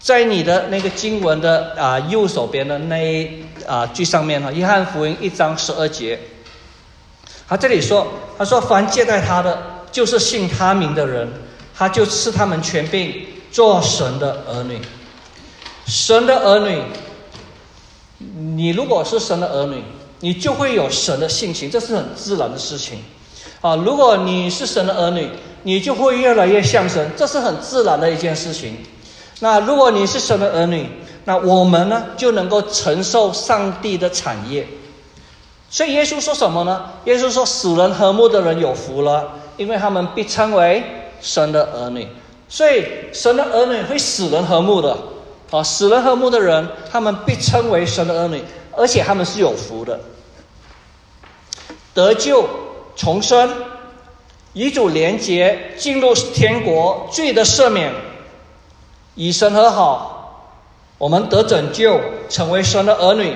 [0.00, 6.18] 在你的那个经文的啊右手边的那啊句上面哈，约翰福音一章十二节，
[7.46, 8.04] 他这里说
[8.36, 9.56] ：“他说，凡接待他的，
[9.92, 11.28] 就是信他名的人，
[11.72, 14.80] 他就赐他们权柄。”做神的儿女，
[15.86, 16.82] 神的儿女，
[18.18, 19.82] 你如果是神的儿女，
[20.20, 23.02] 你就会有神的性情，这是很自然的事情。
[23.60, 25.28] 啊，如果你是神的儿女，
[25.64, 28.76] 你就会越来越像神，这是很自然的一件事情。
[29.40, 30.86] 那如果你是神的儿女，
[31.24, 34.66] 那我们呢就能够承受上帝的产业。
[35.68, 36.90] 所以耶稣说什么呢？
[37.04, 40.82] 耶稣说：“死人和睦的人有福了，因为他们被称为
[41.20, 42.06] 神的儿女。”
[42.52, 44.98] 所以，神的儿女会使人和睦的，
[45.52, 48.42] 啊，使人和睦的人，他们被称为神的儿女，
[48.76, 50.00] 而且他们是有福的，
[51.94, 52.44] 得救、
[52.96, 53.48] 重生、
[54.54, 57.92] 与主连结、进入天国、罪的赦免、
[59.14, 60.58] 与神和好，
[60.98, 63.32] 我们得拯救，成为神的儿女，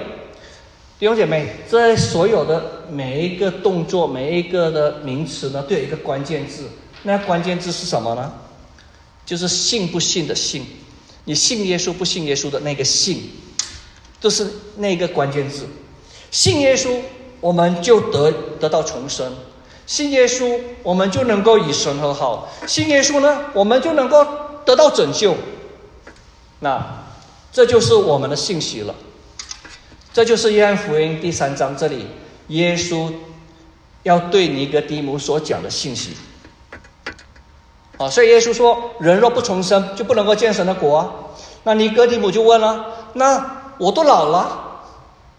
[0.99, 6.69] 弟兄姐妹，这所有的每一个动作、每一个的名词呢，都有一个关键字。
[7.05, 8.33] 那关键字是什么呢？
[9.25, 10.67] 就是信不信的信。
[11.25, 13.31] 你信耶稣不信耶稣的那个信，
[14.21, 15.67] 都是那个关键字。
[16.31, 16.99] 信耶稣，
[17.41, 19.33] 我们就得得到重生；
[19.87, 24.27] 信耶稣，我们就能够与神和好；信耶稣呢，我们就能够
[24.67, 25.35] 得到拯救。
[26.61, 27.07] 那
[27.53, 28.95] 这就是我们的信息了。
[30.13, 32.07] 这就是约翰福音第三章这里
[32.49, 33.13] 耶稣
[34.03, 36.11] 要对尼哥底母所讲的信息。
[37.97, 41.11] 啊，所以耶稣说：“人若不重生，就不能够见神的国。”啊。
[41.63, 44.83] 那尼哥底母就问了：“那我都老了，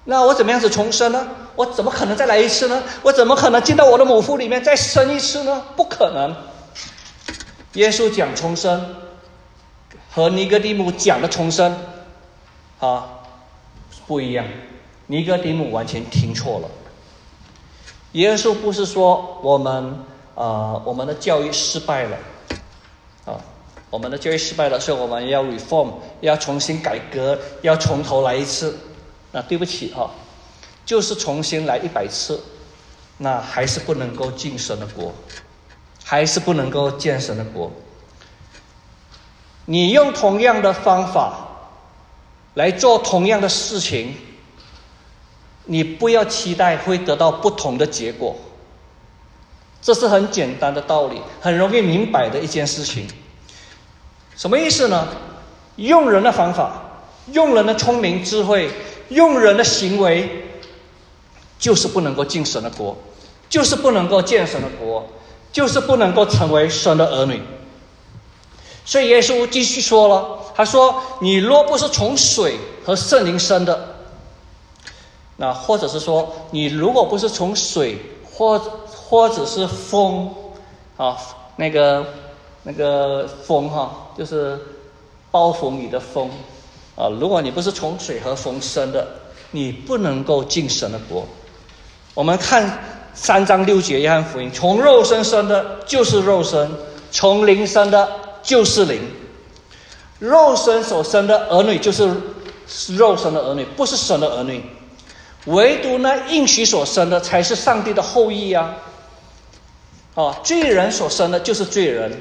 [0.06, 1.28] 那我怎么样子重生呢？
[1.56, 2.82] 我怎么可能再来一次呢？
[3.02, 5.64] 我怎么可能进到我的母腹里面再生一次呢？
[5.76, 6.36] 不可能。”
[7.74, 8.96] 耶稣讲重生，
[10.14, 11.76] 和尼哥底母讲的重生，
[12.80, 13.06] 啊，
[14.08, 14.46] 不一样。
[15.08, 16.70] 尼哥底母完全听错了。
[18.14, 20.00] 耶稣不是说我们
[20.36, 22.18] 啊，我们的教育失败了。
[23.26, 23.40] 啊，
[23.90, 28.78] 我们的教育失败了，所以我们要 reform，要重新改革，要从头来一次。
[29.32, 30.10] 那对不起哈，
[30.86, 32.42] 就是重新来一百次，
[33.18, 35.14] 那还是不能够进神的国，
[36.04, 37.72] 还是不能够见神的国。
[39.66, 41.48] 你用同样的方法
[42.54, 44.16] 来做同样的事情，
[45.66, 48.36] 你不要期待会得到不同的结果。
[49.86, 53.08] 这是很简单的道理，很容易明白的一件事情。
[54.36, 55.08] 什么意思呢？
[55.76, 58.72] 用人的方法，用人的聪明智慧，
[59.10, 60.48] 用人的行为，
[61.60, 62.98] 就是不能够进神的国，
[63.48, 65.06] 就是不能够见神的国，
[65.52, 67.40] 就是不能够成为神的儿女。
[68.86, 73.98] 所以耶稣继续说了，他说：“你若不是从水和圣灵生的，
[75.38, 78.00] 那或者是说，你如果不是从水
[78.34, 78.60] 或……”
[79.08, 80.34] 或者是风，
[80.98, 81.16] 啊，
[81.58, 82.04] 那个
[82.64, 84.60] 那个风哈，就是
[85.30, 86.28] 暴风雨的风，
[86.96, 89.08] 啊，如果你不是从水和风生的，
[89.52, 91.24] 你不能够进神的国。
[92.16, 92.80] 我们看
[93.14, 96.68] 三章六节约翰福音，从肉身生的就是肉身，
[97.12, 98.10] 从灵生的
[98.42, 99.00] 就是灵。
[100.18, 102.10] 肉身所生的儿女就是
[102.96, 104.64] 肉身的儿女，不是神的儿女。
[105.46, 108.74] 唯独那应许所生的才是上帝的后裔啊。
[110.16, 112.12] 哦，罪人所生的就是罪人，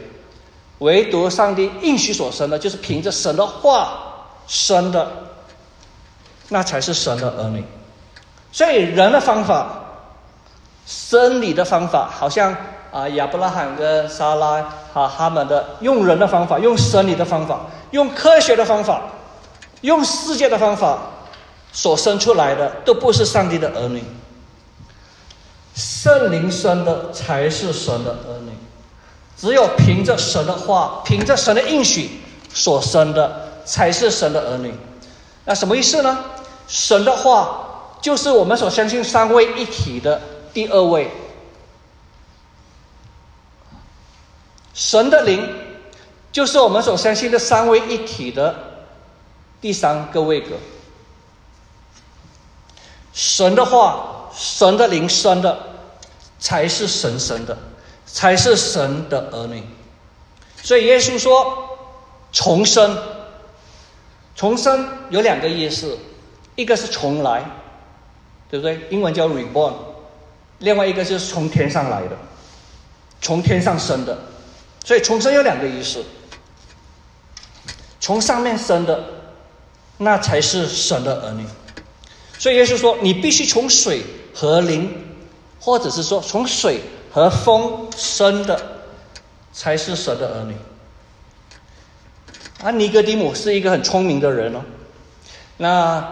[0.80, 5.11] 唯独上帝应许所生的，就是凭着神的话生的，
[6.48, 7.64] 那才是神的儿女。
[8.50, 9.80] 所以人的方法，
[10.87, 12.54] 生理的方法，好像
[12.92, 14.57] 啊亚伯拉罕跟撒拉
[14.92, 17.61] 啊他们的用人的方法，用生理的方法，
[17.92, 19.02] 用科学的方法，
[19.83, 20.98] 用世界的方法
[21.72, 24.02] 所生出来的，都不是上帝的儿女。
[25.74, 28.52] 圣灵生的才是神的儿女，
[29.37, 32.20] 只有凭着神的话，凭着神的应许
[32.52, 34.72] 所生的，才是神的儿女。
[35.44, 36.16] 那什么意思呢？
[36.68, 40.20] 神的话就是我们所相信三位一体的
[40.52, 41.10] 第二位，
[44.74, 45.52] 神的灵
[46.30, 48.54] 就是我们所相信的三位一体的
[49.60, 50.50] 第三个位格。
[53.12, 54.12] 神的话。
[54.37, 55.59] 神的灵生的，
[56.38, 57.57] 才是神生的，
[58.05, 59.62] 才是神的儿女。
[60.62, 61.68] 所以耶稣说
[62.33, 62.99] 重生，
[64.35, 65.97] 重生有两个意思，
[66.57, 67.44] 一个是重来，
[68.51, 68.81] 对不对？
[68.90, 69.75] 英文叫 reborn，
[70.59, 72.16] 另外一个就是从天上来的，
[73.20, 74.18] 从天上生的。
[74.85, 76.05] 所以重生有两个意思，
[78.01, 79.05] 从上面生的，
[79.99, 81.47] 那才是神的儿女。
[82.38, 84.03] 所以耶稣说，你必须从水。
[84.35, 84.92] 和灵，
[85.61, 86.81] 或者是说从水
[87.12, 88.61] 和风生的，
[89.53, 90.55] 才是神的儿女。
[92.62, 94.61] 啊，尼哥底母是一个很聪明的人哦。
[95.57, 96.07] 那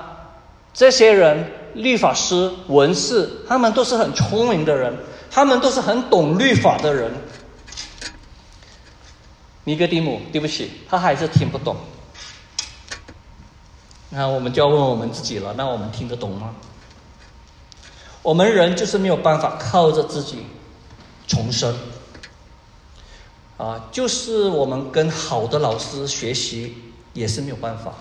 [0.73, 4.97] 这些人，律法师、文士，他们都是很聪明的人，
[5.31, 7.11] 他们都是很懂律法的人。
[9.65, 11.77] 尼哥底母，对不起，他还是听不懂。
[14.11, 16.55] 那我们就要问我们自己了，那我们听得懂吗？
[18.23, 20.47] 我们人就是没有办法靠着自己
[21.27, 21.75] 重生，
[23.57, 26.77] 啊，就是我们跟好的老师学习
[27.15, 27.93] 也是没有办法，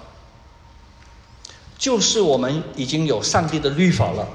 [1.75, 4.27] 就是我们已经有上帝的律法了，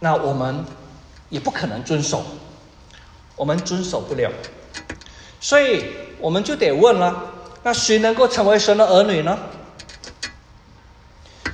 [0.00, 0.64] 那我们
[1.28, 2.24] 也不可能遵守，
[3.36, 4.30] 我们遵守不了，
[5.38, 5.84] 所以
[6.18, 7.30] 我们就得问了，
[7.62, 9.38] 那谁能够成为神的儿女呢？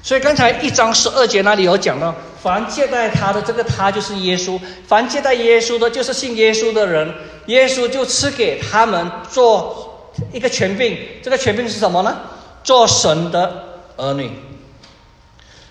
[0.05, 2.15] 所以刚才一章十二节那里有讲到。
[2.43, 7.13] 凡接待他的这个他就是耶稣，凡接待耶稣的，就是信耶稣的人，
[7.47, 10.99] 耶稣就赐给他们做一个权柄。
[11.23, 12.17] 这个权柄是什么呢？
[12.65, 14.31] 做神的儿女。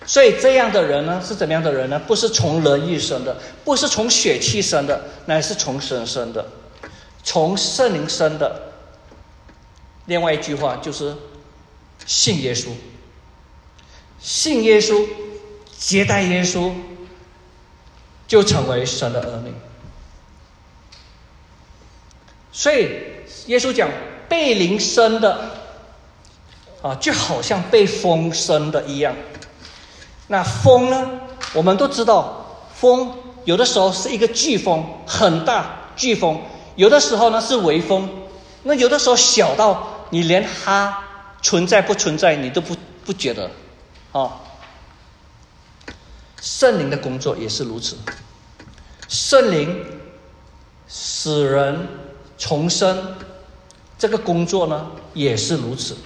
[0.06, 2.00] 所以这样的人呢，是怎么样的人呢？
[2.06, 6.44] 不是从人一生的，不是从血气生的，乃是从神生的，
[7.22, 8.72] 从圣灵生的。
[10.06, 11.14] 另外一句话就是
[12.06, 12.68] 信耶稣，
[14.20, 15.06] 信耶稣，
[15.80, 16.70] 接待耶稣，
[18.28, 19.52] 就成为神的儿女。
[22.52, 22.90] 所以
[23.46, 23.88] 耶稣讲
[24.28, 25.52] 被灵生的
[26.82, 29.16] 啊，就好像被风生的一样。
[30.28, 31.10] 那风呢？
[31.54, 33.14] 我们都知道，风
[33.46, 36.36] 有的时候是一个飓风，很大飓风；
[36.76, 38.06] 有的时候呢是微风，
[38.64, 41.02] 那有的时候小到你连它
[41.40, 42.76] 存在不存在你都不
[43.06, 43.50] 不觉得，
[44.12, 44.42] 啊。
[46.40, 47.96] 圣灵的工作也是如此，
[49.08, 49.84] 圣灵
[50.88, 51.86] 使人
[52.38, 53.14] 重生，
[53.98, 55.96] 这个工作呢也是如此。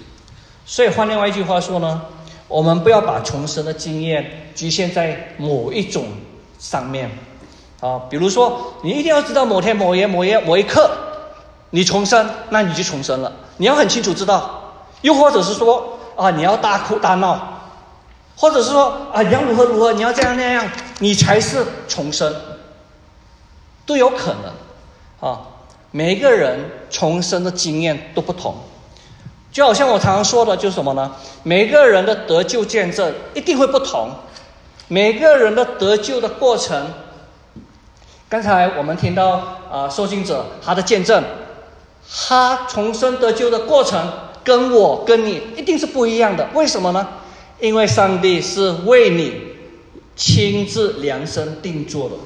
[0.67, 2.03] 所以换另外一句话说呢？
[2.47, 6.09] 我们不要把重生的经验局限在某一种
[6.59, 7.11] 上面，
[7.81, 10.91] 啊，比如说你一定要知道某天某夜某夜某一刻
[11.71, 13.33] 你重生，那你就重生了。
[13.57, 17.54] 你要很清楚知道，又或者是说啊，你要大哭大闹，
[18.37, 20.67] 或者是说啊，你要如何如何，你要这样那样，
[20.99, 22.35] 你才是重生，
[23.87, 25.41] 都有可能，啊，
[25.91, 28.57] 每一个人重生的经验都不同。
[29.53, 31.13] 就好像我常常说的，就是什么呢？
[31.45, 34.11] 每个人的得救见证一定会不同，
[34.89, 36.93] 每个人的得救的过程。
[38.29, 41.23] 刚才我们听到啊，受信者他的见证，
[42.27, 44.13] 他重生得救的过程
[44.43, 46.49] 跟我跟你一定是不一样的。
[46.53, 47.07] 为什么呢？
[47.61, 49.33] 因为上帝是为你
[50.17, 52.17] 亲自量身定做的，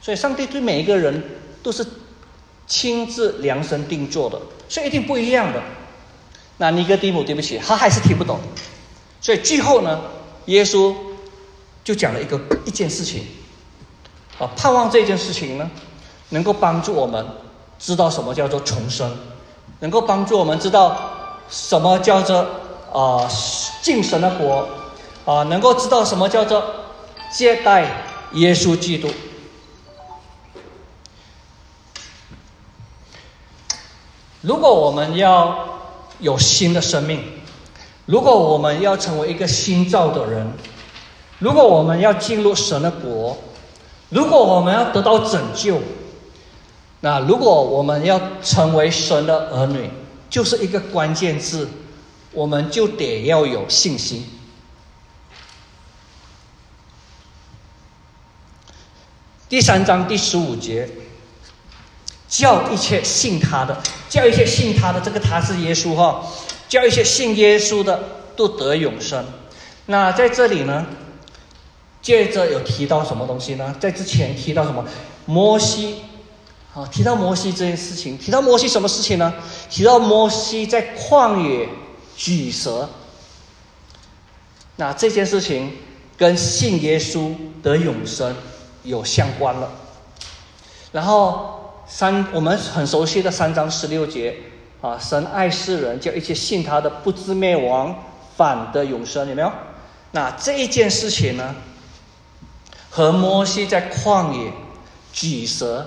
[0.00, 1.22] 所以上帝对每一个人
[1.62, 1.86] 都是
[2.66, 5.62] 亲自量身定做的，所以一定不一样的。
[6.58, 8.40] 那尼哥底母，对不起，他还是听不懂，
[9.20, 10.00] 所以最后呢，
[10.46, 10.94] 耶稣
[11.84, 13.24] 就讲了一个一件事情，
[14.38, 15.70] 啊，盼望这件事情呢，
[16.30, 17.24] 能够帮助我们
[17.78, 19.14] 知道什么叫做重生，
[19.80, 22.46] 能够帮助我们知道什么叫做
[22.92, 23.28] 啊
[23.82, 24.68] 敬神的国，
[25.24, 26.62] 啊，能够知道什么叫做
[27.32, 27.86] 接待
[28.32, 29.08] 耶稣基督。
[34.40, 35.56] 如果我们要
[36.20, 37.32] 有新的生命。
[38.08, 40.46] 如果我们要成为一个新造的人，
[41.40, 43.36] 如果我们要进入神的国，
[44.10, 45.80] 如果我们要得到拯救，
[47.00, 49.90] 那如果我们要成为神的儿女，
[50.30, 51.68] 就是一个关键字，
[52.36, 54.26] 我们就得要有信心。
[59.48, 60.86] 第三章第十五节。
[62.28, 66.26] 叫一切信他的，叫一切信他的，这个他是耶稣哈，
[66.68, 68.02] 叫一切信耶稣的
[68.34, 69.24] 都得永生。
[69.86, 70.84] 那在这里呢，
[72.02, 73.74] 接着有提到什么东西呢？
[73.78, 74.84] 在之前提到什么？
[75.24, 76.00] 摩西，
[76.74, 79.32] 啊，提到摩西这件事情，提到摩西什么事情呢？
[79.70, 81.68] 提到摩西在旷野
[82.16, 82.88] 举蛇。
[84.76, 85.72] 那这件事情
[86.16, 88.34] 跟信耶稣得永生
[88.82, 89.70] 有相关了，
[90.92, 91.62] 然后。
[91.88, 94.36] 三，我们很熟悉的三章十六节
[94.80, 97.96] 啊，神爱世人，叫一切信他的不知灭亡，
[98.36, 99.52] 反得永生，有没有？
[100.10, 101.54] 那这一件事情呢，
[102.90, 104.50] 和摩西在旷野
[105.12, 105.86] 举蛇，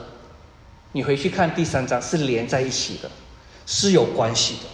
[0.94, 3.12] 你回去看第三章是连在一起的，
[3.66, 4.70] 是有关系的。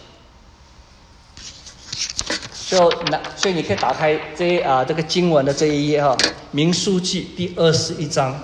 [2.67, 6.15] 就那，所以你可以打开这啊这个经文的这一页哈，
[6.51, 8.37] 《民书记》第二十一章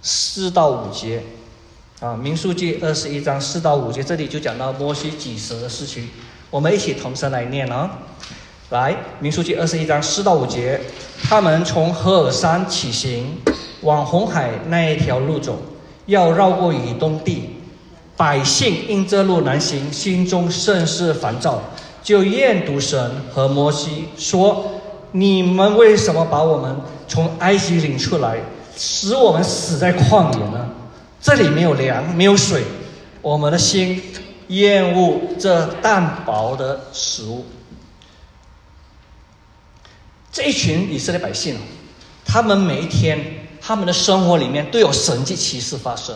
[0.00, 1.22] 四到五节。
[2.00, 6.08] 啊，《民数记》二十一章四到五节，这里就讲到摩西举蛇的事情。
[6.50, 7.88] 我们一起同声来念啊！
[8.70, 10.78] 来，《民数记》二十一章四到五节，
[11.22, 13.38] 他们从何尔山起行，
[13.82, 15.62] 往红海那一条路走，
[16.06, 17.50] 要绕过以东地。
[18.16, 21.62] 百姓因这路难行，心中甚是烦躁，
[22.04, 24.70] 就厌读神和摩西，说
[25.10, 26.76] ：“你们为什么把我们
[27.08, 28.38] 从埃及领出来，
[28.76, 30.68] 使我们死在旷野呢？”
[31.22, 32.62] 这里没有粮，没有水，
[33.22, 34.02] 我们的心
[34.48, 37.46] 厌恶这淡薄的食物。
[40.30, 41.56] 这一群以色列百姓，
[42.26, 46.14] 他们每一天，他们的生活里面都有神迹奇事发生。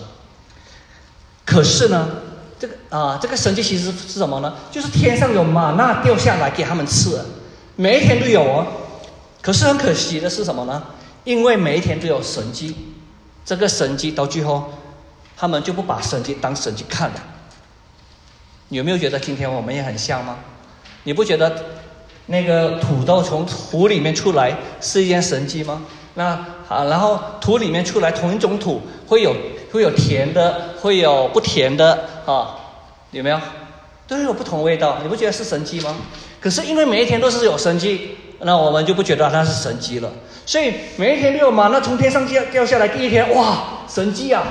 [1.47, 2.11] 可是呢，
[2.59, 4.55] 这个啊，这个神迹其实是什么呢？
[4.71, 7.19] 就是天上有玛纳掉下来给他们吃，
[7.77, 8.67] 每一天都有哦。
[9.41, 10.83] 可是很可惜的是什么呢？
[11.25, 12.75] 因为每一天都有神迹，
[13.45, 14.73] 这个神迹到最后，
[15.37, 17.17] 他们就不把神迹当神迹看了。
[18.71, 20.37] 有没有觉得今天我们也很像吗？
[21.05, 21.65] 你不觉得
[22.27, 25.83] 那个土豆从土里面出来是一件神迹吗？
[26.15, 26.25] 那
[26.69, 29.35] 啊，然后土里面出来同一种土会有
[29.73, 32.57] 会有甜的，会有不甜的啊，
[33.11, 33.39] 有没有？
[34.07, 35.95] 都有不同味道，你不觉得是神迹吗？
[36.41, 40.11] 可是因为每一天都是有神迹，那我们就不觉得它是神迹了。
[40.47, 44.45] 所以每一天都有嘛，那从天上掉掉下来，第一天哇，神迹啊！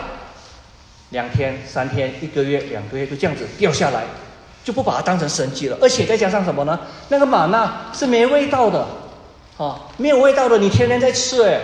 [1.09, 4.03] 两天、三天、一个月、两个月就这样子掉下来，
[4.63, 5.77] 就不把它当成神迹了。
[5.81, 6.77] 而且再加上什么呢？
[7.07, 8.85] 那个玛纳是没味道的，
[9.57, 11.61] 啊，没有味道的，你天天在吃哎，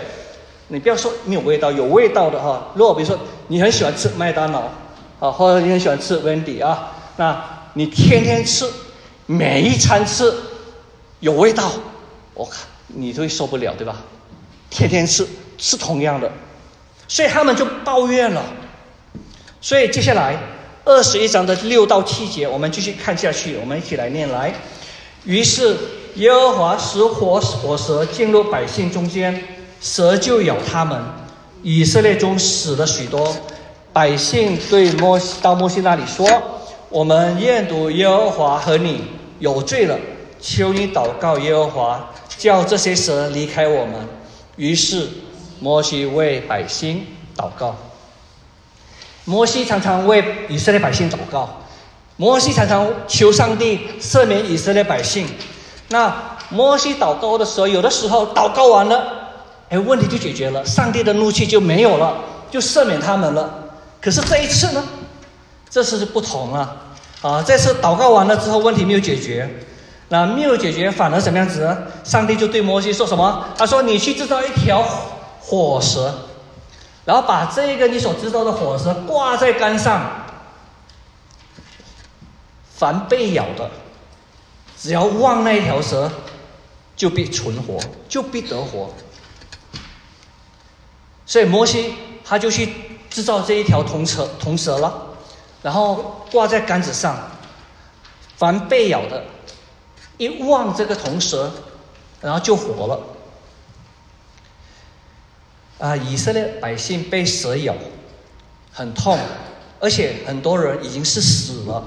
[0.70, 2.72] 你不要说没有味道，有味道的哈。
[2.74, 4.70] 如果比如说你很喜欢吃麦当劳，
[5.20, 7.54] 啊，或者你很喜欢吃 Wendy 啊，那。
[7.76, 8.70] 你天天吃，
[9.26, 10.32] 每一餐吃，
[11.22, 11.72] 有味道，
[12.36, 13.96] 我看你都会受不了，对吧？
[14.70, 15.28] 天天吃，
[15.58, 16.32] 吃同样的，
[17.08, 18.44] 所以他们就抱怨了。
[19.60, 20.38] 所以接下来
[20.86, 24.54] 二十一章的六到七节，我们继续看下去，我们一起来念来。
[25.24, 25.76] 于是
[26.18, 29.44] 耶和华使火火蛇进入百姓中间，
[29.82, 31.02] 蛇就咬他们，
[31.64, 33.36] 以色列中死了许多。
[33.92, 36.28] 百姓对摩西到摩西那里说。
[36.90, 39.04] 我们愿读耶和华和你
[39.40, 39.98] 有罪了，
[40.40, 43.96] 求你祷告耶和华，叫这些蛇离开我们。
[44.58, 45.10] 于是
[45.60, 47.04] 摩西为百姓
[47.36, 47.76] 祷告。
[49.26, 51.62] 摩西常常为以色列百姓祷告，
[52.18, 55.26] 摩西常常求上帝赦免以色列百姓。
[55.90, 59.23] 那摩西祷告的时候，有的时候祷告完了，
[59.74, 62.16] 哎，问题就解决了，上帝的怒气就没有了，
[62.52, 63.72] 就赦免他们了。
[64.00, 64.84] 可是这一次呢？
[65.68, 66.76] 这次是不同啊！
[67.24, 69.50] 啊，这次祷告完了之后，问题没有解决，
[70.10, 71.76] 那没有解决，反而怎么样子呢？
[72.04, 73.48] 上帝就对摩西说什么？
[73.58, 74.84] 他说：“你去制造一条
[75.40, 76.14] 火蛇，
[77.04, 80.04] 然后把这个你所制造的火蛇挂在杆上，
[82.76, 83.68] 凡被咬的，
[84.80, 86.12] 只要望那一条蛇，
[86.96, 88.94] 就必存活，就必得活。”
[91.26, 92.70] 所以摩西他就去
[93.10, 95.10] 制造这一条铜蛇，铜蛇了。
[95.62, 97.18] 然后挂在杆子上，
[98.36, 99.24] 凡被咬的，
[100.18, 101.50] 一望这个铜蛇，
[102.20, 103.00] 然后就活了。
[105.80, 107.74] 啊，以色列百姓被蛇咬，
[108.74, 109.18] 很痛，
[109.80, 111.82] 而且很多人已经是死了。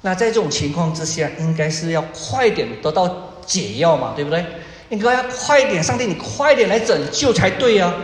[0.00, 4.44] 那在这种情况之下，应该是要快点得到解药嘛，对不对？
[4.90, 7.94] 应该要快点，上帝你快点来拯救才对呀。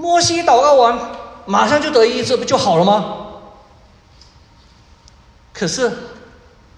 [0.00, 0.98] 摩西祷告完，
[1.44, 3.16] 马上就得医治，不就好了吗？
[5.52, 5.92] 可是，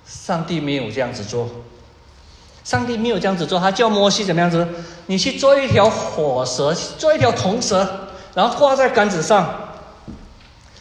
[0.04, 1.48] 上帝没有这样子做。
[2.64, 4.66] 上帝没有这样子做，他叫摩西怎么样子？
[5.06, 9.48] 你去做一条火蛇，做一条铜蛇，然后挂在杆子上，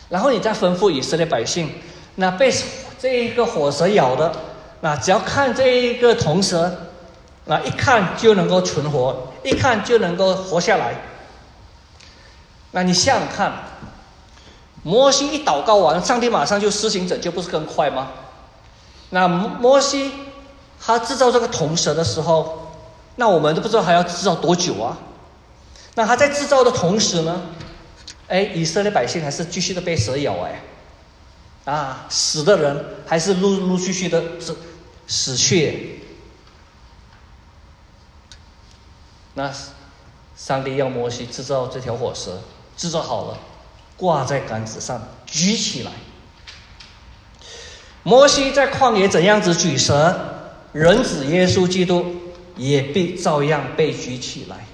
[0.10, 1.70] 然后你再吩咐以色列百姓，
[2.16, 2.52] 那被
[3.00, 4.32] 这一个火蛇咬的，
[4.82, 6.72] 那只要看这一个铜蛇，
[7.46, 10.96] 那一看就能够存活，一看就能够活下来。
[12.72, 13.54] 那你想想看。
[14.84, 18.14] 摩西一祷告完，上帝马上就施行拯救，不是更快吗？
[19.12, 20.12] 那摩西
[20.80, 22.72] 他制造这个铜蛇的时候，
[23.18, 24.98] 那我们都不知道还要制造多久啊？
[25.94, 27.44] 那他在制造的同时呢，
[28.28, 30.64] 哎，以色列百姓还是继续的被蛇咬哎，
[31.66, 34.58] 啊，死的人还是陆陆续续的死
[35.06, 36.04] 死去。
[39.36, 39.54] 那
[40.36, 42.42] 上帝要摩西制造这条火蛇，
[42.76, 43.38] 制造好了。
[43.98, 45.92] 挂在杆子上，举起来。
[48.02, 50.16] 摩西在旷野怎样子举蛇，
[50.72, 52.16] 人子耶稣基督
[52.56, 54.66] 也必照样被举起来，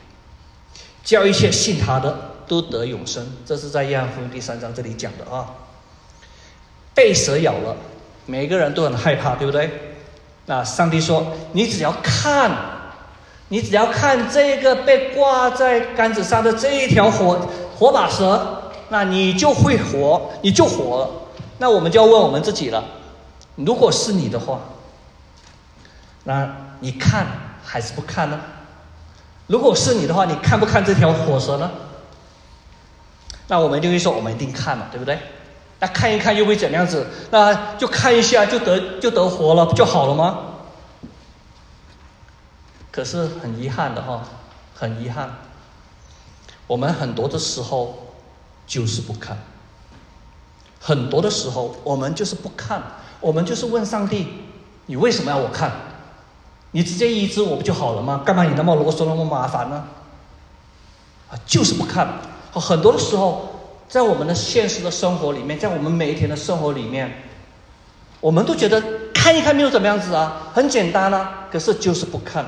[1.04, 3.28] 叫一切信他的都得永生。
[3.46, 5.48] 这是在约翰福音第三章这里讲的啊。
[6.94, 7.76] 被蛇咬了，
[8.26, 9.70] 每个人都很害怕，对不对？
[10.46, 12.50] 那上帝说：“你只要看，
[13.50, 21.10] 你只要看这个被挂在杆子上的这一条火火把蛇。”那你就会活，你就活。
[21.58, 22.82] 那我们就要问我们自己了：
[23.56, 24.62] 如果是你的话，
[26.24, 26.50] 那
[26.80, 27.28] 你看
[27.62, 28.40] 还是不看呢？
[29.48, 31.70] 如果是你的话，你看不看这条火蛇呢？
[33.50, 35.20] 那我们就会说，我们一定看嘛，对不对？
[35.80, 37.08] 那看一看又会怎样子？
[37.30, 40.40] 那就看一下就得就得活了，不就好了吗？
[42.90, 44.24] 可是很遗憾的哈，
[44.74, 45.30] 很遗憾，
[46.68, 48.04] 我们很多的时候。
[48.68, 49.38] 就是不看，
[50.78, 52.84] 很多的时候我们就是不看，
[53.22, 54.28] 我们就是问上帝：
[54.88, 55.72] 你为什么要我看？
[56.72, 58.24] 你直接医治我不就好了吗？
[58.26, 59.88] 干嘛你那么啰嗦那么麻烦呢？
[61.32, 62.20] 啊，就是不看。
[62.52, 63.48] 很多的时候，
[63.88, 67.24] 在我们的现实的生活里面，在我们每一天的生活里面，
[68.20, 72.46] 我们都觉得看一看没有怎么样子啊，很简单啊，可是就是不看。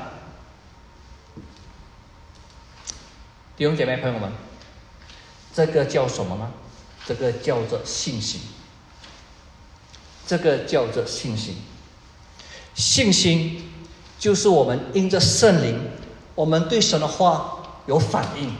[3.60, 4.32] 弟兄姐妹朋友们，
[5.52, 6.50] 这个叫什么呢？
[7.04, 8.40] 这个叫做信心。
[10.26, 11.56] 这个叫做信心。
[12.74, 13.70] 信心
[14.18, 15.78] 就是我们因着圣灵，
[16.34, 18.50] 我们对神的话有反应。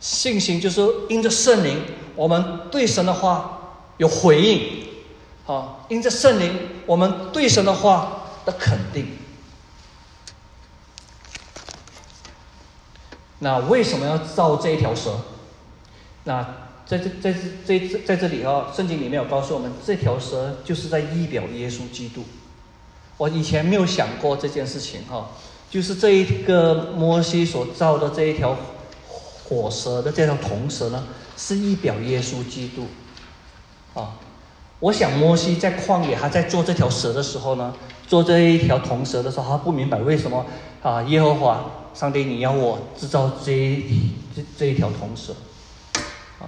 [0.00, 1.80] 信心就是因着圣灵，
[2.16, 4.88] 我们对神的话有回应。
[5.46, 9.16] 啊，因着圣灵，我们对神的话的肯定。
[13.40, 15.20] 那为什么要造这一条蛇？
[16.24, 16.46] 那？
[16.88, 17.34] 在这在
[17.66, 22.24] 这这在这里啊，圣经里面有告诉我们，这条蛇就是在意表耶稣基督。
[23.18, 25.28] 我以前没有想过这件事情哈，
[25.68, 28.56] 就是这一个摩西所造的这一条
[29.44, 31.04] 火蛇的这条铜蛇呢，
[31.36, 32.86] 是意表耶稣基督。
[33.92, 34.14] 啊，
[34.80, 37.74] 我想摩西在旷野他在做这条蛇的时候呢，
[38.06, 40.46] 做这一条铜蛇的时候，他不明白为什么
[40.82, 41.62] 啊，耶和华
[41.98, 43.82] 上帝你要我制造这
[44.36, 45.34] 这这一条铜蛇。
[46.38, 46.46] 啊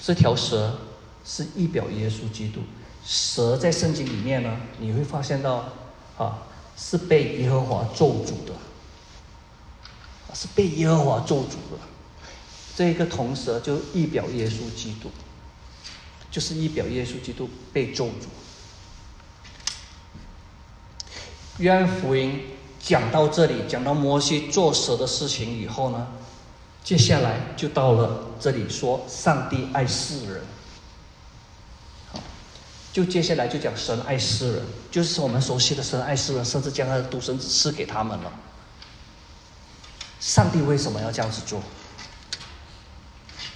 [0.00, 0.78] 这条蛇
[1.24, 2.60] 是一表耶稣基督。
[3.04, 5.72] 蛇在圣经里面呢，你会发现到，
[6.16, 8.54] 啊，是被耶和华咒诅的，
[10.32, 11.80] 是被耶和华咒诅的。
[12.76, 15.10] 这个铜蛇就一表耶稣基督，
[16.30, 18.28] 就是一表耶稣基督被咒诅。
[21.58, 22.40] 约翰福音
[22.80, 26.06] 讲到这里，讲到摩西做蛇的事情以后呢？
[26.84, 30.42] 接下来就到了这里说，上帝爱世人。
[32.90, 38.32] 就接下来就讲神爱世人，就是我们熟悉的神爱世人，甚至将他的独生子赐给他们了。
[40.18, 41.60] 上帝为什么要这样子做？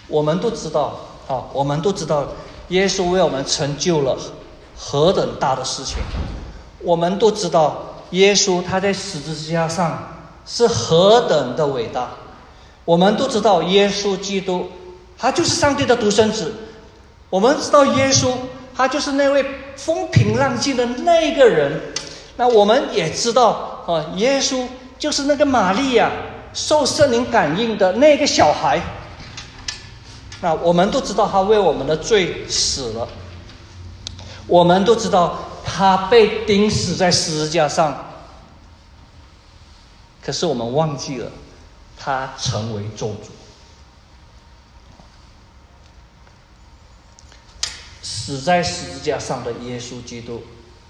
[0.08, 2.28] 我们都知道，啊，我们都知道，
[2.68, 4.18] 耶稣为我们成就了
[4.76, 5.96] 何等大的事情。
[6.80, 9.98] 我们都知道，耶稣他在十字架上
[10.46, 12.08] 是何等的伟大。
[12.84, 14.70] 我们都知道，耶稣基督，
[15.18, 16.52] 他就是上帝的独生子。
[17.30, 18.32] 我们知道，耶稣
[18.74, 19.44] 他就是那位
[19.76, 21.80] 风平浪静的那个人。
[22.36, 24.66] 那我们也知道，啊，耶稣
[24.98, 26.10] 就是那个玛利亚
[26.52, 28.80] 受圣灵感应的那个小孩。
[30.40, 33.08] 那我们都知道，他为我们的罪死了。
[34.48, 35.38] 我们都知道，
[35.74, 38.12] 他被钉死在十字架上。
[40.22, 41.32] 可是我们忘记了。
[42.04, 43.28] 他成为咒诅，
[48.02, 50.42] 死在十字架上的耶稣基督，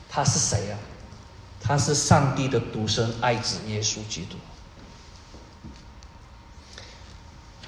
[0.08, 0.78] 他是谁呀？
[1.60, 4.38] 他是上帝的独生爱子耶稣基督。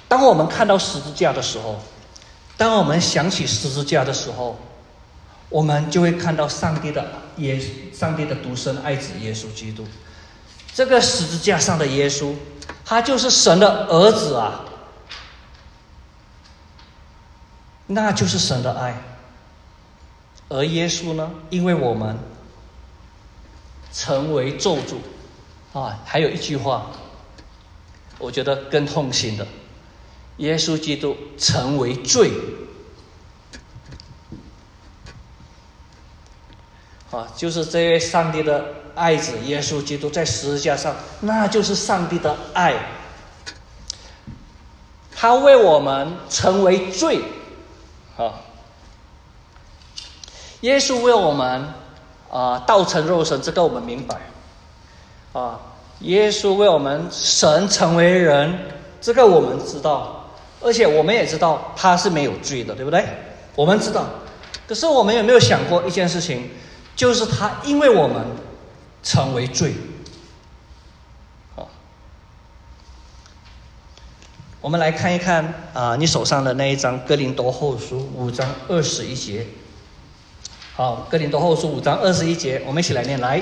[0.07, 1.79] 当我们看到十字架的时候，
[2.57, 4.57] 当我们想起十字架的时候，
[5.49, 7.05] 我们就会看到上帝的
[7.37, 7.59] 耶，
[7.93, 9.85] 上帝的独生爱子耶稣基督。
[10.73, 12.33] 这个十字架上的耶稣。
[12.83, 14.63] 他就是神的儿子啊，
[17.87, 19.01] 那就是神的爱。
[20.49, 22.17] 而耶稣呢，因为我们
[23.91, 24.97] 成为咒诅
[25.79, 26.91] 啊，还有一句话，
[28.19, 29.47] 我觉得更痛心的：
[30.37, 32.31] 耶稣基督成为罪
[37.15, 38.65] 啊，就是这位上帝的。
[38.95, 42.73] 爱子耶稣基督在十字架上，那就是上帝的爱。
[45.13, 47.19] 他为我们成为罪，
[48.17, 48.39] 啊！
[50.61, 51.67] 耶稣为我们
[52.31, 54.15] 啊，道成肉身，这个我们明白。
[55.33, 55.59] 啊，
[55.99, 58.57] 耶稣为我们神成为人，
[59.01, 60.29] 这个我们知道，
[60.61, 63.05] 而且我们也知道他是没有罪的，对不对？
[63.57, 64.05] 我们知道。
[64.65, 66.49] 可是我们有没有想过一件事情？
[66.95, 68.25] 就是他因为我们。
[69.07, 69.75] 成为罪，
[71.55, 71.69] 好，
[74.61, 79.45] 我们来看一看啊，你手上的那一张《哥林多后书》五章二十一节。
[80.75, 83.39] 好，《哥林多后书》五章二十一节，我们一起来念：来，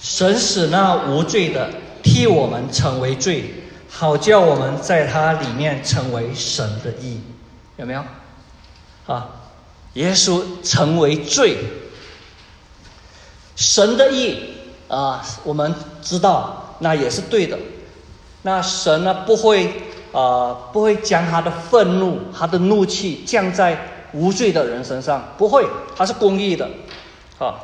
[0.00, 1.68] 神使那无罪的
[2.04, 3.52] 替我们成为罪，
[3.90, 7.20] 好叫我们在他里面成为神的义。
[7.76, 8.04] 有没有？
[9.08, 9.30] 啊，
[9.94, 11.58] 耶稣成为罪，
[13.56, 14.52] 神的意。
[14.88, 17.58] 啊，我们知道那也是对的。
[18.42, 19.68] 那神呢不会
[20.12, 23.76] 啊，不会将他的愤怒、他的怒气降在
[24.12, 26.70] 无罪的人身上，不会，他是公义的。
[27.40, 27.56] 啊，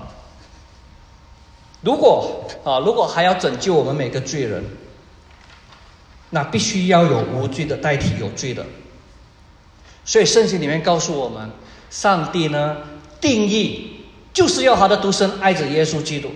[1.83, 4.65] 如果啊，如果还要拯救我们每个罪人，
[6.31, 8.67] 那必须要有无罪的代替有罪的。
[10.05, 11.49] 所以圣经里面告诉我们，
[11.89, 12.79] 上帝呢
[13.21, 13.92] 定义
[14.33, 16.31] 就是要他的独生爱子耶稣基督，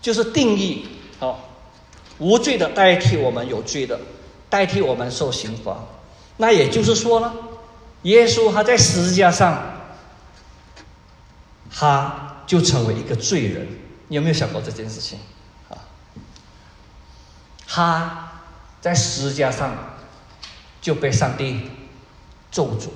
[0.00, 0.86] 就是定义
[1.20, 1.38] 哦，
[2.18, 4.00] 无罪的代替我们有罪的，
[4.50, 5.84] 代替我们受刑罚。
[6.36, 7.32] 那也就是说呢，
[8.02, 9.62] 耶稣他在十字架上，
[11.70, 13.66] 他就成为一个罪人。
[14.08, 15.18] 你有没有想过这件事情？
[15.70, 15.78] 啊，
[17.66, 18.32] 他
[18.80, 19.72] 在十字架上
[20.80, 21.60] 就被上帝
[22.50, 22.88] 咒诅，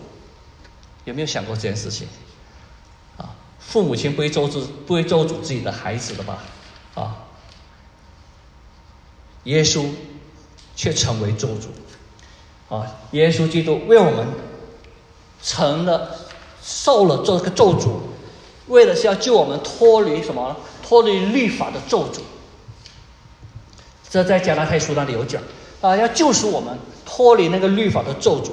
[1.05, 2.09] 有没有想过这件事情？
[3.69, 6.39] 父母亲不会咒诅不会咒诅自己的孩子的吧？
[6.95, 7.29] 啊，
[9.45, 9.85] 耶稣
[10.75, 12.75] 却成为咒诅。
[12.75, 14.27] 啊，耶稣基督为我们
[15.43, 16.16] 成了
[16.62, 17.91] 受了这个咒诅，
[18.69, 20.57] 为的是要救我们脱离什么？
[20.83, 22.21] 脱离律法的咒诅。
[24.09, 25.43] 这在加拉太书那里有讲
[25.83, 28.53] 啊，要救赎我们脱离那个律法的咒诅。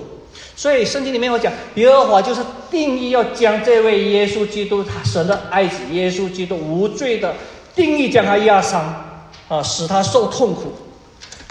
[0.55, 2.41] 所以圣经里面有讲，耶和华就是
[2.71, 7.35] 定义要将这位耶稣基督，他神的爱子耶稣基督无罪的
[7.75, 8.81] 定义，将他压伤
[9.49, 10.73] 啊，使他受痛苦。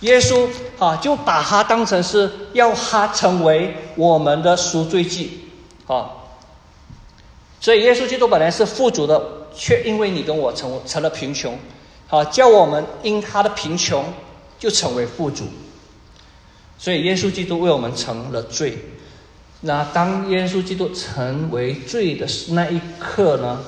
[0.00, 0.48] 耶稣
[0.78, 5.50] 啊，就把他当成是要他成为我们的赎罪祭
[5.86, 6.11] 啊。
[7.61, 9.22] 所以耶稣基督本来是富足的，
[9.55, 11.59] 却因为你跟我成成了贫穷，
[12.07, 14.02] 好叫我们因他的贫穷
[14.59, 15.44] 就成为富足。
[16.78, 18.78] 所以耶稣基督为我们成了罪。
[19.65, 23.61] 那当耶稣基督成为罪的那一刻呢？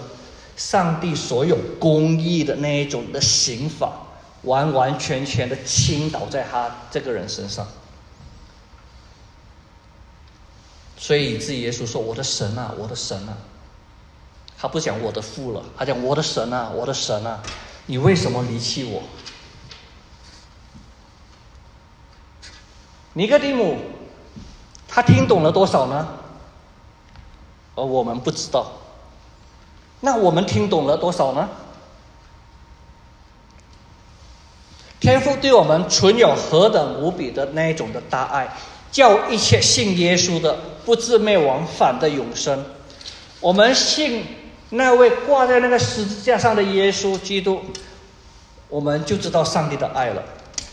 [0.57, 4.03] 上帝所有公义的那一种的刑法。
[4.43, 7.67] 完完全全的倾倒在他这个人身上，
[10.97, 13.37] 所以以至于耶稣说：“我的神啊，我的神啊！”
[14.57, 17.43] 他不讲我的父了，他讲我的神啊，我的神啊！
[17.87, 19.03] 你为什么离弃我？
[23.15, 23.79] 尼哥底母，
[24.89, 26.09] 他听懂了多少呢？
[27.75, 28.73] 而我们不知道。
[30.01, 31.49] 那我们听懂了多少呢？
[34.99, 38.49] 天父对我们存有何等无比的那一种的大爱，
[38.91, 42.65] 叫一切信耶稣的不至灭亡，反的永生。
[43.41, 44.25] 我们信
[44.71, 47.61] 那位挂在那个十字架上的耶稣基督，
[48.69, 50.23] 我们就知道上帝的爱了。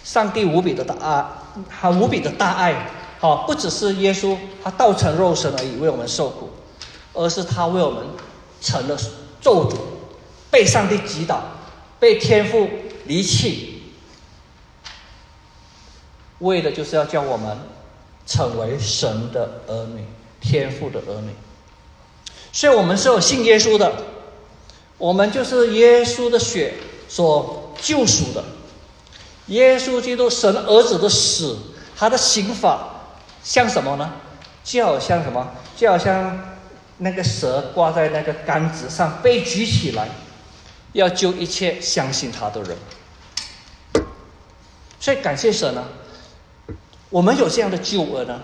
[0.03, 1.25] 上帝无比的大爱，
[1.69, 2.73] 他无比的大爱，
[3.23, 6.49] 好，不只是耶稣他道成肉身而已为我们受苦，
[7.13, 8.03] 而是他为我们
[8.59, 8.97] 成了
[9.39, 9.77] 咒诅，
[10.51, 11.41] 被上帝击倒，
[12.01, 12.67] 被天父
[13.05, 13.81] 离弃。
[16.39, 17.57] 为的就是要叫我们
[18.27, 20.03] 成为神的儿女，
[20.41, 21.29] 天父的儿女。
[22.51, 24.03] 所以，我们是有信耶稣的，
[24.97, 26.73] 我们就是耶稣的血
[27.07, 28.43] 所救赎的。
[29.47, 31.57] 耶稣基督神儿子的死，
[31.95, 32.89] 他的刑法
[33.43, 34.13] 像什么呢？
[34.63, 35.51] 就好像什么？
[35.75, 36.55] 就好像
[36.99, 40.07] 那个蛇挂在那个杆子上被举起来，
[40.93, 42.77] 要救一切相信他的人。
[44.99, 45.83] 所以，感谢神呢。
[47.09, 48.41] 我们有这样的救恩呢，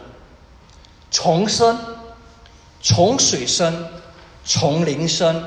[1.10, 1.80] 重生、
[2.82, 3.88] 从水生、
[4.44, 5.44] 从灵生、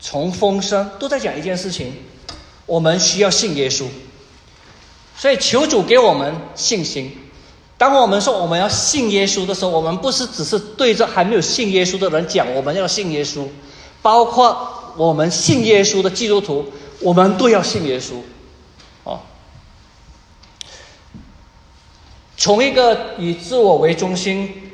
[0.00, 1.94] 从风生，都在讲一件事情：
[2.66, 3.86] 我们需要信耶稣。
[5.16, 7.29] 所以求主给我们信心。
[7.80, 13.46] 当我们说我们要信耶稣的时候，我们不是只是对着还没有信耶稣的人讲我们要信耶稣，
[14.02, 16.70] 包括我们信耶稣的基督徒，
[17.00, 18.16] 我们都要信耶稣。
[22.36, 24.72] 从一个以自我为中心，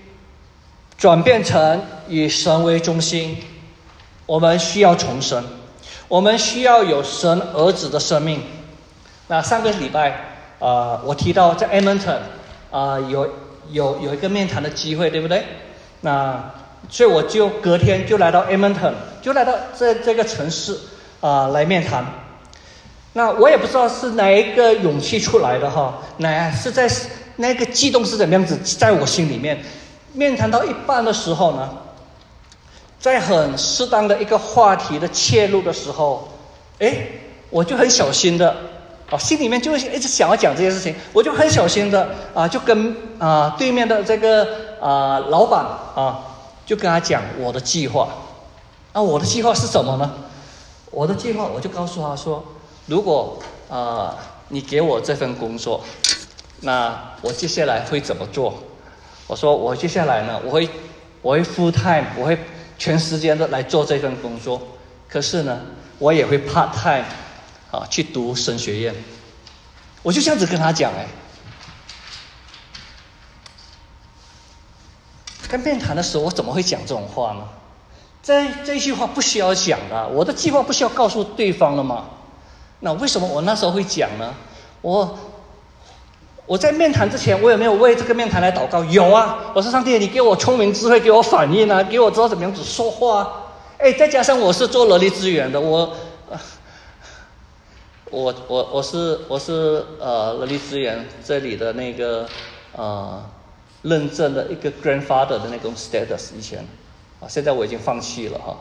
[0.99, 3.37] 转变成以神为中心，
[4.27, 5.45] 我们需要重生，
[6.09, 8.43] 我们需要有神儿子的生命。
[9.29, 12.19] 那上个礼拜，呃，我提到在 Edmonton，
[12.77, 13.27] 啊，有
[13.71, 15.43] 有有一个面谈的机会，对不对？
[16.03, 16.53] 那
[16.91, 20.79] 所以我就隔天就来到 Edmonton，就来到这这个城市
[21.21, 22.05] 啊来面谈。
[23.15, 26.91] 那我也不知道是哪一个勇气出来的哈，哪是在。
[27.39, 28.57] 那个激动是怎么样子？
[28.79, 29.63] 在我心里面，
[30.15, 31.69] 面谈到一半的时候呢，
[32.99, 36.27] 在很适当的一个话题的切入的时候，
[36.79, 36.97] 哎，
[37.51, 38.57] 我就很小心的，
[39.11, 44.47] 啊，心里面就一直想要讲这件事情，我就很小心的啊，就跟啊对面的这个
[44.81, 46.21] 啊老板啊，
[46.65, 48.09] 就跟他讲我的计划，
[48.93, 50.13] 啊，我的计划是什么呢？
[50.91, 52.45] 我的计划我就告诉他说，
[52.87, 53.39] 如果
[53.69, 54.17] 啊
[54.49, 55.81] 你给我这份工作。
[56.61, 58.55] 那我接下来会怎么做？
[59.27, 60.67] 我说我接下来呢，我会
[61.21, 62.39] 我会 full time，我会
[62.79, 64.59] 全时间的来做这份工作。
[65.07, 65.61] 可是呢，
[65.99, 67.05] 我也会 part time，
[67.71, 68.95] 啊，去读神学院。
[70.03, 71.07] 我就这样子跟他讲，哎，
[75.49, 77.43] 跟面谈的时候，我怎么会讲这种话呢？
[78.23, 82.07] 这这句话不需要讲的，我的计划不需要告诉对方了吗？
[82.81, 84.35] 那为什么我那时候会讲呢？
[84.83, 85.19] 我
[86.45, 88.85] 我在面谈之前，我有没有为这个面谈来祷告？
[88.85, 93.29] 有啊，我说上帝，你给我聪明智慧，给我反应啊，给我知道怎么样子说话、啊。
[93.79, 95.93] 哎，再加上我是做人力资源的，我
[98.11, 102.25] 我我我是我是呃人力资源这里的那个
[102.77, 103.21] 呃
[103.83, 106.65] 认证的一个 grandfather 的那种 status 以前，
[107.21, 108.57] 啊，现在我已经放弃了哈。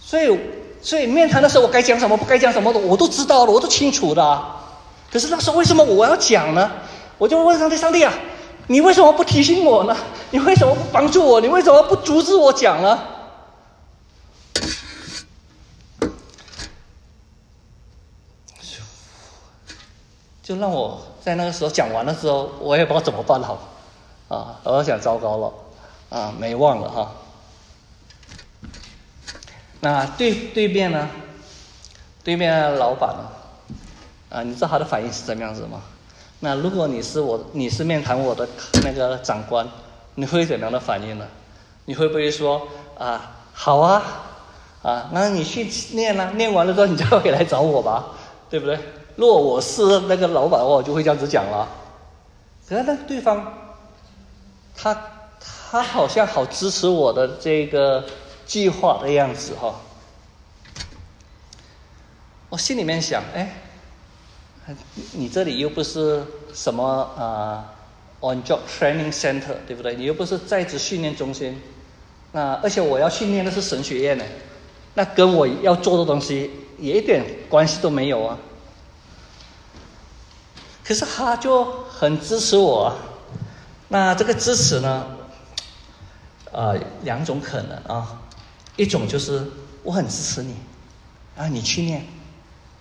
[0.00, 0.38] 所以
[0.80, 4.42] 所以面谈的时候，我该讲什么不该讲什么的，我都知道了，我都清楚的。
[5.10, 6.70] 可是那时候为什么我要讲呢？
[7.18, 8.14] 我就问上帝：上帝啊，
[8.68, 9.96] 你为什么不提醒我呢？
[10.30, 11.40] 你为什么不帮助我？
[11.40, 12.98] 你为什么不阻止我讲呢？
[20.52, 23.58] 就让我在那个时候讲完了之后，我也不知道怎么办好，
[24.28, 25.52] 啊，我想糟糕了，
[26.10, 27.10] 啊，没忘了哈。
[29.80, 31.08] 那对对面呢？
[32.22, 33.24] 对面老板呢，
[34.28, 35.80] 啊，你知道他的反应是怎么样子吗？
[36.40, 38.46] 那如果你是我，你是面谈我的
[38.84, 39.66] 那个长官，
[40.16, 41.26] 你会怎样的反应呢？
[41.86, 44.02] 你会不会说啊，好啊，
[44.82, 48.04] 啊，那你去念了，念完了之后你再回来找我吧，
[48.50, 48.78] 对不对？
[49.16, 51.68] 如果我是那个老板的话，我就会这样子讲了。
[52.68, 53.52] 可是那对方，
[54.74, 55.10] 他
[55.70, 58.04] 他好像好支持我的这个
[58.46, 59.74] 计划的样子哈。
[62.48, 63.54] 我心里面想，哎，
[65.12, 66.84] 你这里又不是什么
[67.16, 67.72] 啊
[68.20, 69.94] ，on job training center，对不对？
[69.96, 71.60] 你又不是在职训练中心。
[72.32, 74.24] 那而且我要训练的是神学院呢，
[74.94, 78.38] 那跟我要做的东西也一点关系都没有啊。
[80.84, 82.92] 可是他就很支持我，
[83.88, 85.06] 那这个支持呢，
[86.50, 88.22] 呃，两种可能啊，
[88.76, 89.46] 一种就是
[89.84, 90.56] 我很支持你，
[91.36, 92.04] 啊，你去念，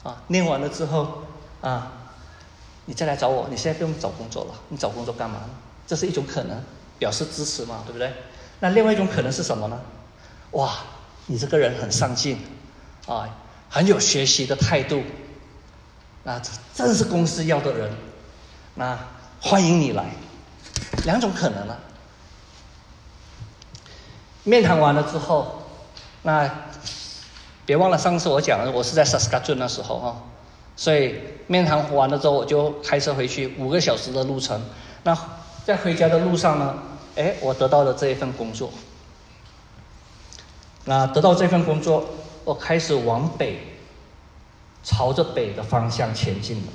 [0.04, 1.24] 啊，念完了之后
[1.62, 1.92] 啊，
[2.86, 5.50] 你再来找我，你现在不用找工作了，你找工作干嘛呢？
[5.86, 6.60] 这是一种可能，
[6.98, 8.12] 表示支持嘛，对不对？
[8.60, 9.80] 那另外一种可能是什么呢？
[10.52, 10.78] 哇，
[11.28, 12.40] 你这个人很上进，
[13.06, 13.30] 啊，
[13.70, 15.04] 很有学习的态度。
[16.24, 17.92] 那这正是公司要的人，
[18.76, 18.98] 那
[19.42, 20.06] 欢迎你来。
[21.04, 21.80] 两种可能了。
[24.44, 25.64] 面谈完了之后，
[26.22, 26.50] 那
[27.66, 30.22] 别忘了上次我讲的，我是在 Saskatchewan 的时候哈，
[30.76, 31.16] 所以
[31.48, 34.62] 面谈完了之后，我就开车回去五个小时的路程。
[35.04, 35.18] 那
[35.66, 36.76] 在回家的路上呢，
[37.16, 38.72] 哎，我得到了这一份工作。
[40.86, 42.06] 那得到这份工作，
[42.44, 43.71] 我开始往北。
[44.84, 46.74] 朝着北的方向前进了。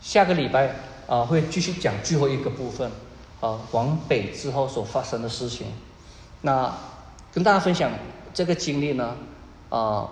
[0.00, 0.74] 下个礼拜
[1.06, 2.90] 啊，会继续讲最后一个部分
[3.40, 5.66] 啊，往北之后所发生的事情。
[6.42, 6.72] 那
[7.32, 7.90] 跟大家分享
[8.32, 9.16] 这个经历呢，
[9.68, 10.08] 啊，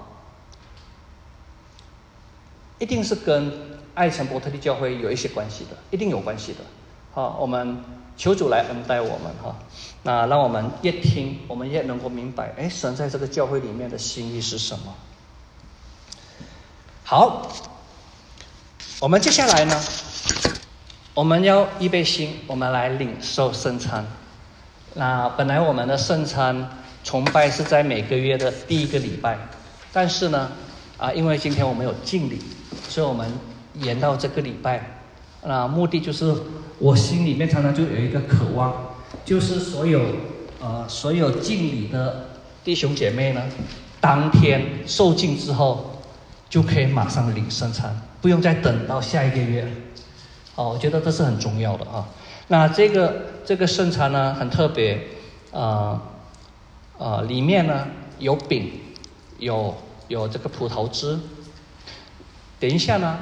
[2.79, 3.53] 一定是跟
[3.95, 6.59] 爱城伯特利教会有一些关系的，一定有关系的。
[7.13, 7.83] 好，我们
[8.17, 9.57] 求主来恩待我们哈，
[10.03, 14.95] 那让我们越听，我们越能够明白，哎，神在这个教会里面的心意是什么。
[17.11, 17.49] 好，
[19.01, 19.75] 我们接下来呢，
[21.15, 24.05] 我们要预备心，我们来领受圣餐。
[24.93, 26.69] 那本来我们的圣餐
[27.03, 29.39] 崇拜是在每个月的第一个礼拜，
[29.91, 30.51] 但是呢，
[30.99, 32.39] 啊，因为今天我们有敬礼，
[32.91, 33.27] 所以我们
[33.77, 35.01] 延到这个礼拜。
[35.43, 36.37] 那目的就是，
[36.79, 38.95] 我心里面常常就有一个渴望，
[39.25, 40.03] 就是所有
[40.61, 42.29] 呃所有敬礼的
[42.63, 43.43] 弟兄姐妹呢，
[43.99, 45.88] 当天受敬之后。
[46.49, 49.71] 就可以马上领生产，不用再等到下一个月。
[50.55, 52.09] 好，我觉得这是很重要的啊。
[52.49, 55.07] 那这个这个生产呢，很特别，
[55.53, 56.03] 啊
[56.99, 57.87] 啊，里面呢
[58.19, 58.73] 有饼，
[59.39, 59.77] 有
[60.09, 61.19] 有这个葡萄汁。
[62.59, 63.19] 等一下呢，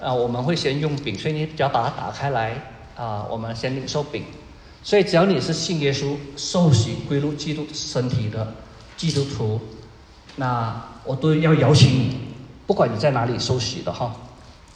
[0.00, 2.52] 啊，我们会先用饼，所以你只要把它打开来
[2.96, 4.24] 啊，我们先领受饼。
[4.84, 8.54] 所以只要你是信耶稣、受洗归入基督身体的
[8.96, 9.60] 基督徒，
[10.36, 12.27] 那我都要邀请你。
[12.68, 14.14] 不管你在哪里受洗的哈，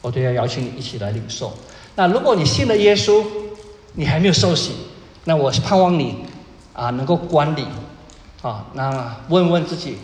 [0.01, 1.53] 我都要邀请你一起来领受。
[1.95, 3.23] 那如果你信了耶稣，
[3.93, 4.73] 你还没有受洗，
[5.25, 6.25] 那我是盼望你
[6.73, 7.67] 啊能够观礼
[8.41, 9.99] 啊，那问问自己，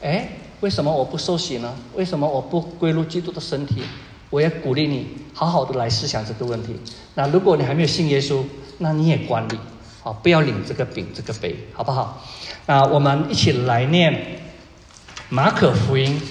[0.00, 0.28] 哎，
[0.60, 1.74] 为什么我不受洗呢？
[1.96, 3.82] 为什么我不归入基督的身体？
[4.30, 6.76] 我也鼓励你好好的来思想这个问题。
[7.16, 8.44] 那如果你还没有信耶稣，
[8.78, 9.58] 那你也观礼，
[10.04, 12.22] 啊，不要领这个饼这个杯，好不好？
[12.66, 14.40] 那我们一起来念
[15.28, 16.22] 马可福音。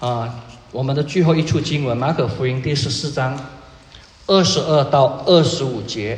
[0.00, 0.32] 啊，
[0.70, 3.36] 我们的最后一处经文《马可福音》第十四章
[4.28, 6.16] 二十二到二十五节，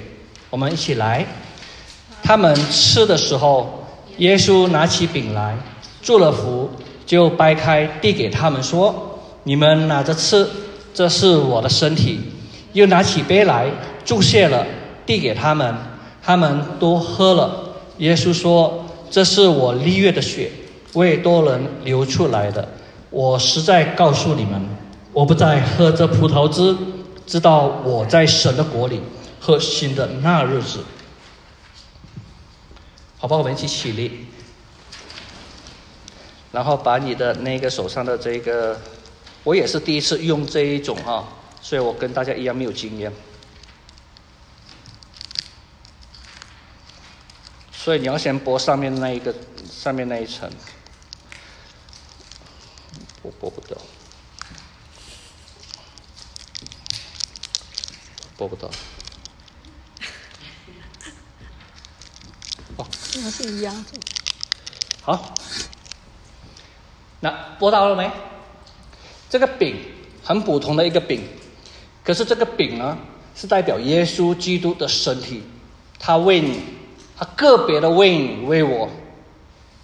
[0.50, 1.24] 我们一起来。
[2.22, 3.86] 他们吃的时候，
[4.18, 5.56] 耶稣拿起饼来，
[6.02, 6.68] 祝了福，
[7.06, 10.46] 就掰开递给他们说：“你们拿着吃，
[10.92, 12.20] 这是我的身体。”
[12.74, 13.66] 又拿起杯来，
[14.04, 14.66] 祝谢了，
[15.06, 15.74] 递给他们，
[16.22, 17.76] 他们都喝了。
[17.96, 20.50] 耶稣说：“这是我立约的血，
[20.92, 22.68] 为多人流出来的。
[23.10, 24.68] 我实在告诉你们，
[25.12, 26.74] 我不再喝这葡萄汁，
[27.26, 29.02] 直到我在神的国里
[29.40, 30.84] 喝新的那日子。”
[33.18, 34.26] 好吧，我们一起起立，
[36.52, 38.80] 然后把你的那个手上的这个，
[39.44, 41.28] 我也是第一次用这一种哈，
[41.60, 43.12] 所以我跟大家一样没有经验。
[47.72, 49.34] 所以你要先剥上面那一个，
[49.70, 50.50] 上面那一层，
[53.22, 53.76] 我剥不掉，
[58.38, 58.68] 剥不到。
[62.76, 63.84] 哦，那是一样。
[65.02, 65.34] 好，
[67.20, 68.10] 那剥到了没？
[69.28, 69.76] 这个饼
[70.24, 71.22] 很普通的一个饼，
[72.02, 72.96] 可是这个饼呢，
[73.36, 75.42] 是代表耶稣基督的身体，
[75.98, 76.62] 他为你。
[77.18, 78.88] 他个别的为你为我，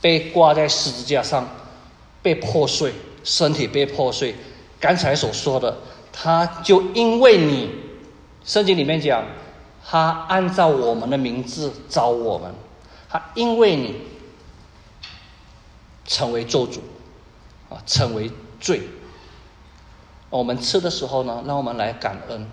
[0.00, 1.46] 被挂在十字架上，
[2.22, 2.94] 被破碎，
[3.26, 4.34] 身体被破碎。
[4.80, 5.76] 刚才所说的，
[6.12, 7.70] 他就因为你，
[8.44, 9.26] 圣经里面讲，
[9.84, 12.54] 他按照我们的名字招我们，
[13.08, 13.96] 他因为你
[16.04, 16.80] 成为咒主，
[17.68, 18.82] 啊，成为罪。
[20.30, 22.46] 我们吃的时候呢，让我们来感恩，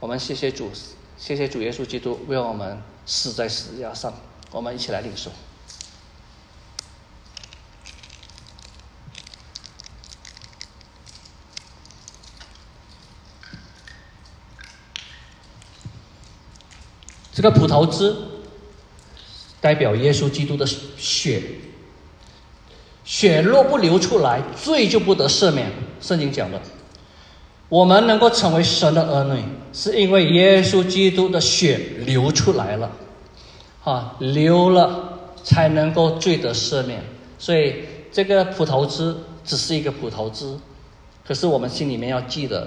[0.00, 0.70] 我们谢谢主，
[1.16, 4.12] 谢谢主耶稣基督为我们死在十字架上。
[4.50, 5.30] 我们一起来领受。
[17.38, 18.12] 这个葡萄汁
[19.60, 20.66] 代表耶稣基督的
[20.96, 21.40] 血，
[23.04, 25.70] 血若不流出来，罪就不得赦免。
[26.00, 26.60] 圣经讲的，
[27.68, 29.40] 我们能够成为神的儿女，
[29.72, 32.90] 是因为耶稣基督的血流出来了。
[33.84, 37.00] 啊，流了才能够罪得赦免，
[37.38, 39.14] 所以这个葡萄汁
[39.44, 40.58] 只是一个葡萄汁，
[41.24, 42.66] 可是我们心里面要记得，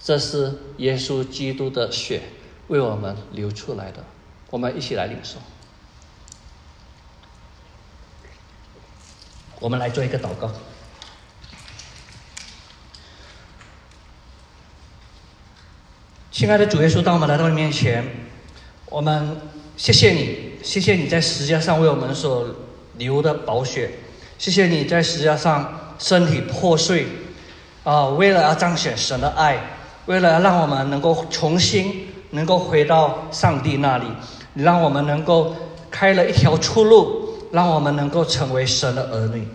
[0.00, 2.20] 这是耶稣基督的血
[2.70, 4.02] 为我们流出来的，
[4.48, 5.38] 我们一起来领受。
[9.58, 10.50] 我们来做一个祷告，
[16.30, 18.04] 亲爱的主耶稣，当我们来到你面前，
[18.86, 19.36] 我们。
[19.76, 22.46] 谢谢你，谢谢你在十字架上为我们所
[22.98, 23.90] 流的宝血，
[24.36, 27.06] 谢谢你在十字架上身体破碎，
[27.82, 29.58] 啊，为了要彰显神的爱，
[30.04, 34.04] 为了让我们能够重新能够回到上帝那里，
[34.54, 35.54] 让我们能够
[35.90, 39.46] 开了一条出路，让我们能够成为神的儿女。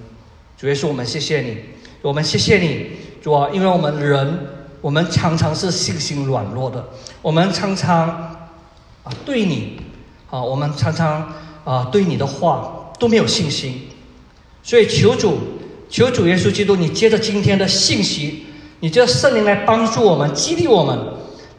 [0.57, 1.57] 主耶稣，我们谢谢你，
[2.01, 4.47] 我们谢谢你，主啊，因为我们人，
[4.81, 6.83] 我们常常是信心软弱的，
[7.21, 9.81] 我们常常啊对你。
[10.31, 11.31] 啊，我们常常
[11.63, 13.83] 啊对你的话都没有信心，
[14.63, 15.37] 所以求主，
[15.87, 18.47] 求主耶稣基督，你接着今天的信息，
[18.79, 20.99] 你叫圣灵来帮助我们，激励我们，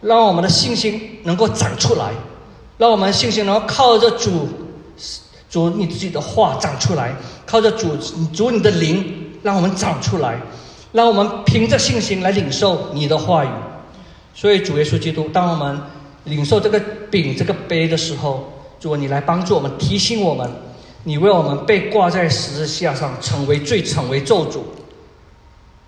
[0.07, 2.13] 让我们的信心能够长出来，
[2.79, 4.49] 让我们信心能够靠着主，
[5.51, 7.97] 主你自己的话长出来，靠着主
[8.33, 10.41] 主你的灵，让我们长出来，
[10.93, 13.49] 让我们凭着信心来领受你的话语。
[14.33, 15.81] 所以主耶稣基督，当我们
[16.25, 16.79] 领受这个
[17.11, 20.49] 饼这个杯的时候，主，你来帮助我们，提醒我们，
[21.05, 24.59] 你为我们被挂在十字架上，成为罪，成为咒诅，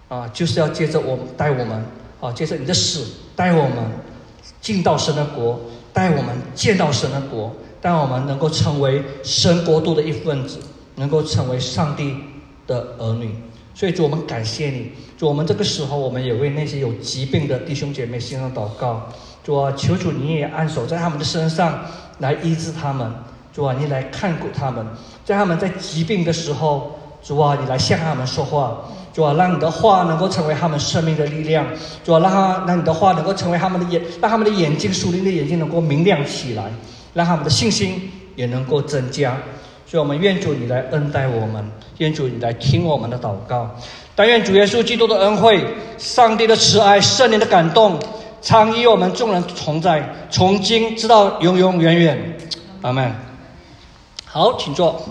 [0.08, 1.84] 啊，就是要接着我们带我们，
[2.20, 3.06] 啊，接着你的死
[3.36, 3.76] 带我们
[4.60, 5.60] 进到神的国，
[5.92, 10.58] 带我们见到神的国，带我们能够成为神国度的一份子，
[10.96, 12.14] 能够成为上帝
[12.66, 13.34] 的儿女。
[13.74, 14.92] 所以主，我们感谢你。
[15.16, 19.08] 主，我们这个时候，我们也为那些有疾病的弟兄姐妹献上祷告。
[19.44, 21.80] 主啊，求主你也按手在他们的身上。
[22.18, 23.08] 来医治他们，
[23.54, 24.84] 主啊，你来看顾他们，
[25.24, 28.76] 在他们在疾病的时候，主啊，你来向他们说话，
[29.18, 31.66] 主啊，让你的话能够成为他们生命的力量，
[32.04, 36.70] 主啊，让他让你的话能够成为他们的眼，让他们的眼睛属灵的眼睛能够明亮起来，
[37.14, 39.36] 让他们的信心也能够增加。
[39.88, 43.68] 所以，我们愿主你来恩待我们，愿主你来听我们的祷告，
[44.14, 45.66] 但愿主耶稣基督的恩惠、
[45.98, 47.98] 上帝的慈爱、圣灵的感动。
[48.40, 52.38] 常与我们众人同在，从今直到永永远远，
[52.82, 53.12] 阿门。
[54.24, 55.04] 好，请坐。